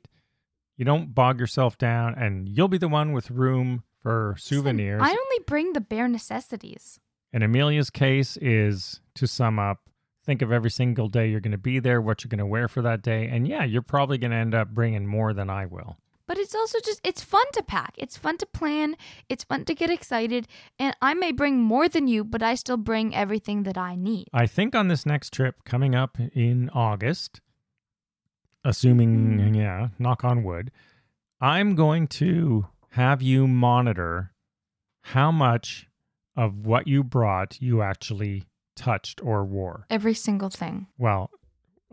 You 0.77 0.85
don't 0.85 1.13
bog 1.13 1.39
yourself 1.39 1.77
down, 1.77 2.15
and 2.15 2.49
you'll 2.49 2.67
be 2.67 2.79
the 2.79 2.87
one 2.87 3.11
with 3.11 3.29
room 3.29 3.83
for 4.01 4.35
souvenirs. 4.39 5.01
I 5.03 5.09
only 5.09 5.39
bring 5.45 5.73
the 5.73 5.81
bare 5.81 6.07
necessities. 6.07 6.99
And 7.31 7.43
Amelia's 7.43 7.89
case 7.91 8.37
is 8.37 8.99
to 9.15 9.27
sum 9.27 9.59
up 9.59 9.79
think 10.23 10.43
of 10.43 10.51
every 10.51 10.69
single 10.69 11.09
day 11.09 11.29
you're 11.29 11.39
going 11.39 11.51
to 11.51 11.57
be 11.57 11.79
there, 11.79 11.99
what 11.99 12.23
you're 12.23 12.29
going 12.29 12.37
to 12.37 12.45
wear 12.45 12.67
for 12.67 12.83
that 12.83 13.01
day. 13.01 13.27
And 13.27 13.47
yeah, 13.47 13.63
you're 13.63 13.81
probably 13.81 14.19
going 14.19 14.31
to 14.31 14.37
end 14.37 14.53
up 14.53 14.69
bringing 14.69 15.07
more 15.07 15.33
than 15.33 15.49
I 15.49 15.65
will. 15.65 15.97
But 16.27 16.37
it's 16.37 16.53
also 16.53 16.77
just, 16.85 17.01
it's 17.03 17.23
fun 17.23 17.45
to 17.53 17.63
pack. 17.63 17.95
It's 17.97 18.17
fun 18.17 18.37
to 18.37 18.45
plan. 18.45 18.95
It's 19.29 19.43
fun 19.43 19.65
to 19.65 19.73
get 19.73 19.89
excited. 19.89 20.47
And 20.77 20.95
I 21.01 21.15
may 21.15 21.31
bring 21.31 21.59
more 21.59 21.89
than 21.89 22.07
you, 22.07 22.23
but 22.23 22.43
I 22.43 22.53
still 22.55 22.77
bring 22.77 23.15
everything 23.15 23.63
that 23.63 23.77
I 23.77 23.95
need. 23.95 24.27
I 24.31 24.45
think 24.45 24.75
on 24.75 24.87
this 24.87 25.05
next 25.05 25.33
trip 25.33 25.63
coming 25.65 25.95
up 25.95 26.17
in 26.35 26.69
August, 26.69 27.41
assuming, 28.63 29.39
Hmm. 29.39 29.53
yeah, 29.55 29.87
knock 29.99 30.23
on 30.23 30.43
wood, 30.43 30.71
I'm 31.39 31.75
going 31.75 32.07
to 32.07 32.67
have 32.91 33.21
you 33.21 33.47
monitor 33.47 34.31
how 35.01 35.31
much 35.31 35.87
of 36.35 36.65
what 36.65 36.87
you 36.87 37.03
brought 37.03 37.61
you 37.61 37.81
actually 37.81 38.43
touched 38.75 39.21
or 39.23 39.43
wore. 39.43 39.85
Every 39.89 40.13
single 40.13 40.49
thing. 40.49 40.87
Well, 40.97 41.29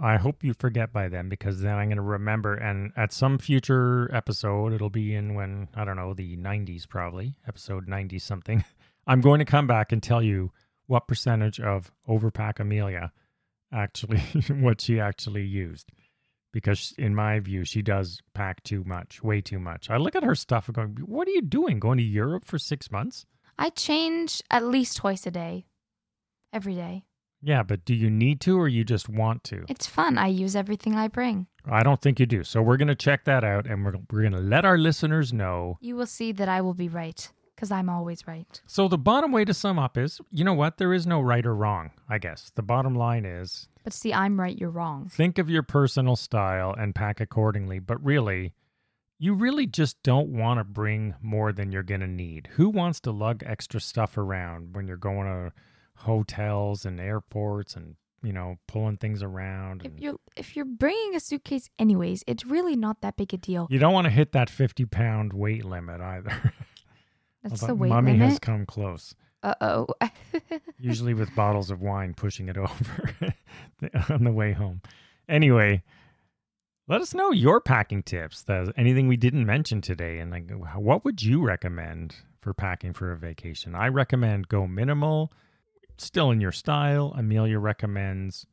I 0.00 0.16
hope 0.16 0.44
you 0.44 0.54
forget 0.54 0.92
by 0.92 1.09
then 1.09 1.28
because 1.28 1.61
then 1.61 1.74
I'm 1.76 1.88
going 1.88 1.96
to 1.96 2.02
remember. 2.02 2.54
And 2.54 2.92
at 2.96 3.12
some 3.12 3.38
future 3.38 4.09
episode, 4.14 4.72
it'll 4.72 4.90
be 4.90 5.14
in 5.14 5.35
when, 5.35 5.68
I 5.74 5.85
don't 5.85 5.96
know, 5.96 6.14
the 6.14 6.37
90s 6.37 6.88
probably, 6.88 7.35
episode 7.48 7.88
90 7.88 8.18
something. 8.20 8.64
I'm 9.07 9.20
going 9.20 9.38
to 9.40 9.44
come 9.44 9.66
back 9.66 9.90
and 9.90 10.02
tell 10.02 10.22
you 10.22 10.52
what 10.87 11.09
percentage 11.09 11.59
of 11.59 11.90
Overpack 12.09 12.61
Amelia 12.61 13.12
actually, 13.72 14.18
what 14.61 14.81
she 14.81 15.00
actually 15.00 15.44
used. 15.44 15.90
Because 16.53 16.95
in 16.97 17.15
my 17.15 17.41
view, 17.41 17.65
she 17.65 17.83
does 17.83 18.21
pack 18.35 18.63
too 18.63 18.83
much, 18.85 19.23
way 19.23 19.41
too 19.41 19.59
much. 19.59 19.91
I 19.91 19.99
look 19.99 20.17
at 20.17 20.25
her 20.25 20.35
stuff 20.35 20.67
and 20.67 20.75
going, 20.75 20.97
What 21.05 21.29
are 21.29 21.33
you 21.33 21.43
doing? 21.43 21.79
Going 21.79 21.99
to 21.99 22.05
Europe 22.05 22.45
for 22.45 22.59
six 22.59 22.91
months? 22.91 23.27
I 23.59 23.71
change 23.71 24.43
at 24.51 24.65
least 24.65 24.97
twice 24.97 25.27
a 25.27 25.31
day. 25.31 25.67
Every 26.53 26.75
day. 26.75 27.05
Yeah, 27.43 27.63
but 27.63 27.85
do 27.85 27.95
you 27.95 28.11
need 28.11 28.41
to 28.43 28.59
or 28.59 28.67
you 28.67 28.85
just 28.85 29.09
want 29.09 29.45
to? 29.45 29.65
It's 29.69 29.87
fun. 29.87 30.19
I 30.19 30.27
use 30.27 30.57
everything 30.57 30.97
I 30.97 31.09
bring. 31.09 31.47
I 31.65 31.83
don't 31.83 32.01
think 32.01 32.19
you 32.19 32.27
do. 32.27 32.43
So 32.43 32.63
we're 32.63 32.79
going 32.79 32.89
to 32.89 32.97
check 32.97 33.25
that 33.27 33.45
out 33.45 33.67
and 33.67 33.85
we're, 33.85 33.95
we're 34.11 34.23
going 34.23 34.33
to 34.33 34.41
let 34.41 34.65
our 34.65 34.79
listeners 34.79 35.33
know. 35.33 35.79
You 35.81 35.95
will 35.95 36.07
see 36.07 36.33
that 36.33 36.49
I 36.49 36.61
will 36.63 36.75
be 36.75 36.89
right 36.89 37.31
because 37.59 37.73
I'm 37.73 37.88
always 37.90 38.25
right. 38.29 38.61
So 38.66 38.87
the 38.87 38.97
bottom 38.97 39.33
way 39.33 39.44
to 39.44 39.53
sum 39.53 39.81
up 39.81 39.99
is 39.99 40.21
you 40.31 40.44
know 40.44 40.55
what? 40.55 40.79
There 40.79 40.94
is 40.94 41.09
no 41.09 41.21
right 41.21 41.44
or 41.44 41.57
wrong, 41.57 41.90
I 42.09 42.18
guess. 42.18 42.53
The 42.55 42.62
bottom 42.62 42.94
line 42.94 43.25
is 43.25 43.66
But 43.83 43.92
see, 43.92 44.14
I'm 44.14 44.38
right, 44.38 44.57
you're 44.57 44.71
wrong. 44.71 45.09
think 45.09 45.38
of 45.38 45.51
your 45.51 45.64
personal 45.64 46.14
style 46.14 46.73
and 46.79 46.94
pack 46.94 47.21
accordingly. 47.21 47.81
But 47.81 48.03
really, 48.05 48.55
you 49.18 49.35
really 49.35 49.66
just 49.66 50.01
don't 50.05 50.29
want 50.29 50.61
to 50.61 50.64
bring 50.64 51.16
more 51.21 51.53
than 51.53 51.73
you're 51.73 51.83
going 51.83 52.01
to 52.03 52.07
need. 52.07 52.49
Who 52.53 52.68
wants 52.68 53.01
to 53.01 53.11
lug 53.11 53.42
extra 53.44 53.81
stuff 53.81 54.16
around 54.16 54.77
when 54.77 54.87
you're 54.87 54.97
going 54.97 55.27
to 55.27 55.53
hotels 56.03 56.85
and 56.87 57.01
airports 57.01 57.75
and, 57.75 57.97
you 58.23 58.33
know, 58.33 58.59
pulling 58.68 58.99
things 58.99 59.21
around? 59.21 59.83
If 59.85 59.90
and- 59.90 60.01
you're 60.01 60.21
if 60.37 60.55
you're 60.55 60.64
bringing 60.64 61.16
a 61.16 61.21
suitcase 61.21 61.68
anyways, 61.77 62.23
it's 62.29 62.47
really 62.47 62.77
not 62.77 63.01
that 63.01 63.16
big 63.16 63.35
a 63.35 63.37
deal. 63.37 63.66
you 63.68 63.81
don't 63.81 63.92
want 63.92 64.05
to 64.05 64.11
hit 64.12 64.31
that 64.31 64.49
50 64.49 64.85
pound 64.85 65.33
weight 65.33 65.64
limit 65.64 66.01
either. 66.01 66.53
That's 67.42 67.62
Although 67.62 67.74
the 67.74 67.74
weight 67.77 67.88
Mummy 67.90 68.16
has 68.18 68.38
come 68.38 68.66
close. 68.66 69.14
Uh 69.42 69.55
oh. 69.61 69.87
usually 70.79 71.14
with 71.14 71.35
bottles 71.35 71.70
of 71.70 71.81
wine 71.81 72.14
pushing 72.14 72.48
it 72.48 72.57
over 72.59 73.35
on 74.11 74.24
the 74.24 74.33
way 74.33 74.53
home. 74.53 74.83
Anyway, 75.29 75.83
let 76.88 77.01
us 77.01 77.14
know 77.14 77.31
your 77.31 77.61
packing 77.61 78.03
tips. 78.03 78.42
The, 78.42 78.72
anything 78.77 79.09
we 79.09 79.16
didn't 79.16 79.46
mention 79.46 79.81
today, 79.81 80.18
and 80.18 80.31
like, 80.31 80.51
what 80.51 81.05
would 81.05 81.22
you 81.22 81.42
recommend 81.44 82.16
for 82.40 82.53
packing 82.55 82.94
for 82.94 83.12
a 83.12 83.16
vacation? 83.16 83.74
I 83.74 83.88
recommend 83.88 84.48
go 84.48 84.66
minimal, 84.66 85.33
still 85.98 86.31
in 86.31 86.40
your 86.40 86.53
style. 86.53 87.14
Amelia 87.16 87.59
recommends 87.59 88.46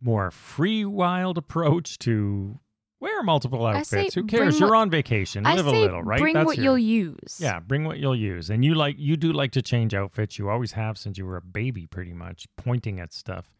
more 0.00 0.30
free 0.30 0.84
wild 0.84 1.38
approach 1.38 1.98
to 1.98 2.58
wear 3.04 3.22
multiple 3.22 3.64
I 3.64 3.82
say 3.82 3.98
outfits. 4.00 4.14
Who 4.16 4.24
cares? 4.24 4.58
You're 4.58 4.74
on 4.74 4.90
vacation. 4.90 5.46
I 5.46 5.54
Live 5.54 5.66
say 5.66 5.76
a 5.78 5.80
little, 5.84 6.02
right? 6.02 6.18
bring 6.20 6.34
That's 6.34 6.46
what 6.46 6.56
your- 6.56 6.76
you'll 6.78 6.78
use. 7.14 7.38
yeah, 7.40 7.60
bring 7.60 7.84
what 7.84 7.98
you'll 7.98 8.16
use. 8.16 8.50
And 8.50 8.64
you 8.64 8.74
like 8.74 8.96
you 8.98 9.16
do 9.16 9.32
like 9.32 9.52
to 9.52 9.62
change 9.62 9.94
outfits. 9.94 10.38
You 10.38 10.48
always 10.50 10.72
have 10.72 10.98
since 10.98 11.16
you 11.18 11.26
were 11.26 11.36
a 11.36 11.42
baby 11.42 11.86
pretty 11.86 12.12
much, 12.12 12.46
pointing 12.56 12.98
at 13.00 13.12
stuff. 13.12 13.52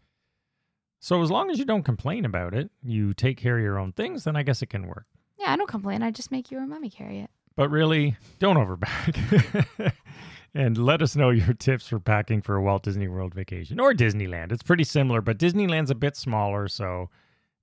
So 1.01 1.23
as 1.23 1.31
long 1.31 1.51
as 1.51 1.59
you 1.59 1.65
don't 1.65 1.83
complain 1.85 2.25
about 2.25 2.55
it, 2.55 2.71
you 2.83 3.13
take 3.15 3.37
care 3.37 3.59
of 3.59 3.63
your 3.63 3.79
own 3.79 3.93
things, 3.93 4.25
then 4.25 4.37
I 4.37 4.43
guess 4.43 4.63
it 4.63 4.71
can 4.71 4.87
work. 4.87 5.07
Yeah, 5.39 5.53
I 5.53 5.57
don't 5.57 5.69
complain. 5.69 6.03
I 6.03 6.11
just 6.11 6.31
make 6.33 6.51
you 6.51 6.59
or 6.59 6.67
mommy 6.67 6.89
carry 6.89 7.21
it. 7.21 7.31
But 7.57 7.69
really, 7.71 8.17
don't 8.39 8.57
overpack. 8.57 9.93
and 10.55 10.79
let 10.79 11.03
us 11.03 11.15
know 11.17 11.31
your 11.31 11.53
tips 11.55 11.87
for 11.89 11.99
packing 12.01 12.41
for 12.41 12.57
a 12.57 12.63
Walt 12.63 12.83
Disney 12.85 13.09
World 13.09 13.35
vacation 13.35 13.79
or 13.81 13.93
Disneyland. 13.93 14.51
It's 14.53 14.63
pretty 14.63 14.85
similar, 14.85 15.21
but 15.21 15.39
Disneyland's 15.39 15.91
a 15.91 15.95
bit 15.95 16.17
smaller, 16.17 16.69
so 16.69 17.11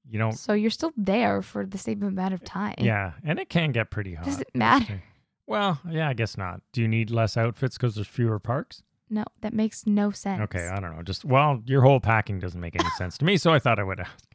you 0.10 0.20
don't 0.20 0.34
So 0.34 0.54
you're 0.54 0.72
still 0.72 0.92
there 0.98 1.42
for 1.42 1.66
the 1.66 1.78
same 1.78 2.04
amount 2.04 2.34
of 2.34 2.44
time. 2.44 2.76
Yeah, 2.78 3.14
and 3.24 3.40
it 3.40 3.50
can 3.50 3.72
get 3.72 3.92
pretty 3.92 4.16
hot. 4.16 4.26
Does 4.26 4.40
it 4.40 4.50
matter? 4.54 5.04
Well, 5.48 5.82
yeah, 5.90 6.08
I 6.08 6.14
guess 6.14 6.38
not. 6.38 6.62
Do 6.72 6.82
you 6.82 6.88
need 6.88 7.10
less 7.12 7.36
outfits 7.36 7.78
because 7.78 7.96
there's 7.96 8.08
fewer 8.08 8.40
parks? 8.40 8.84
No, 9.10 9.26
that 9.42 9.54
makes 9.54 9.86
no 9.86 10.12
sense. 10.12 10.42
Okay, 10.44 10.70
I 10.70 10.80
don't 10.80 10.96
know. 10.96 11.04
Just 11.04 11.26
well, 11.26 11.62
your 11.66 11.82
whole 11.82 12.00
packing 12.00 12.40
doesn't 12.40 12.62
make 12.62 12.80
any 12.80 12.90
sense 12.92 13.18
to 13.18 13.26
me, 13.26 13.36
so 13.38 13.52
I 13.54 13.60
thought 13.60 13.80
I 13.80 13.84
would 13.84 14.00
ask. 14.00 14.26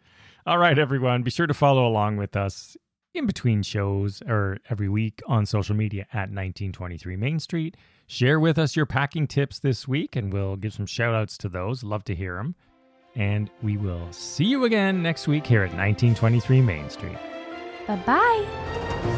All 0.44 0.58
right, 0.58 0.78
everyone, 0.78 1.22
be 1.22 1.30
sure 1.30 1.46
to 1.46 1.54
follow 1.54 1.86
along 1.86 2.18
with 2.18 2.36
us 2.36 2.76
in 3.14 3.26
between 3.26 3.62
shows 3.62 4.22
or 4.28 4.58
every 4.68 4.88
week 4.88 5.22
on 5.26 5.46
social 5.46 5.74
media 5.74 6.02
at 6.12 6.28
1923 6.30 7.16
Main 7.16 7.40
Street. 7.40 7.76
share 8.06 8.38
with 8.38 8.58
us 8.58 8.76
your 8.76 8.86
packing 8.86 9.26
tips 9.26 9.58
this 9.58 9.88
week, 9.88 10.14
and 10.14 10.32
we'll 10.32 10.56
give 10.56 10.74
some 10.74 10.86
shout 10.86 11.14
outs 11.14 11.38
to 11.38 11.48
those. 11.48 11.82
Love 11.82 12.04
to 12.04 12.14
hear 12.14 12.36
them. 12.36 12.54
And 13.16 13.50
we 13.62 13.76
will 13.76 14.06
see 14.12 14.44
you 14.44 14.64
again 14.64 15.02
next 15.02 15.26
week 15.26 15.46
here 15.46 15.62
at 15.62 15.70
1923 15.70 16.60
Main 16.60 16.90
Street. 16.90 17.18
Bye 17.86 17.96
bye. 18.06 19.12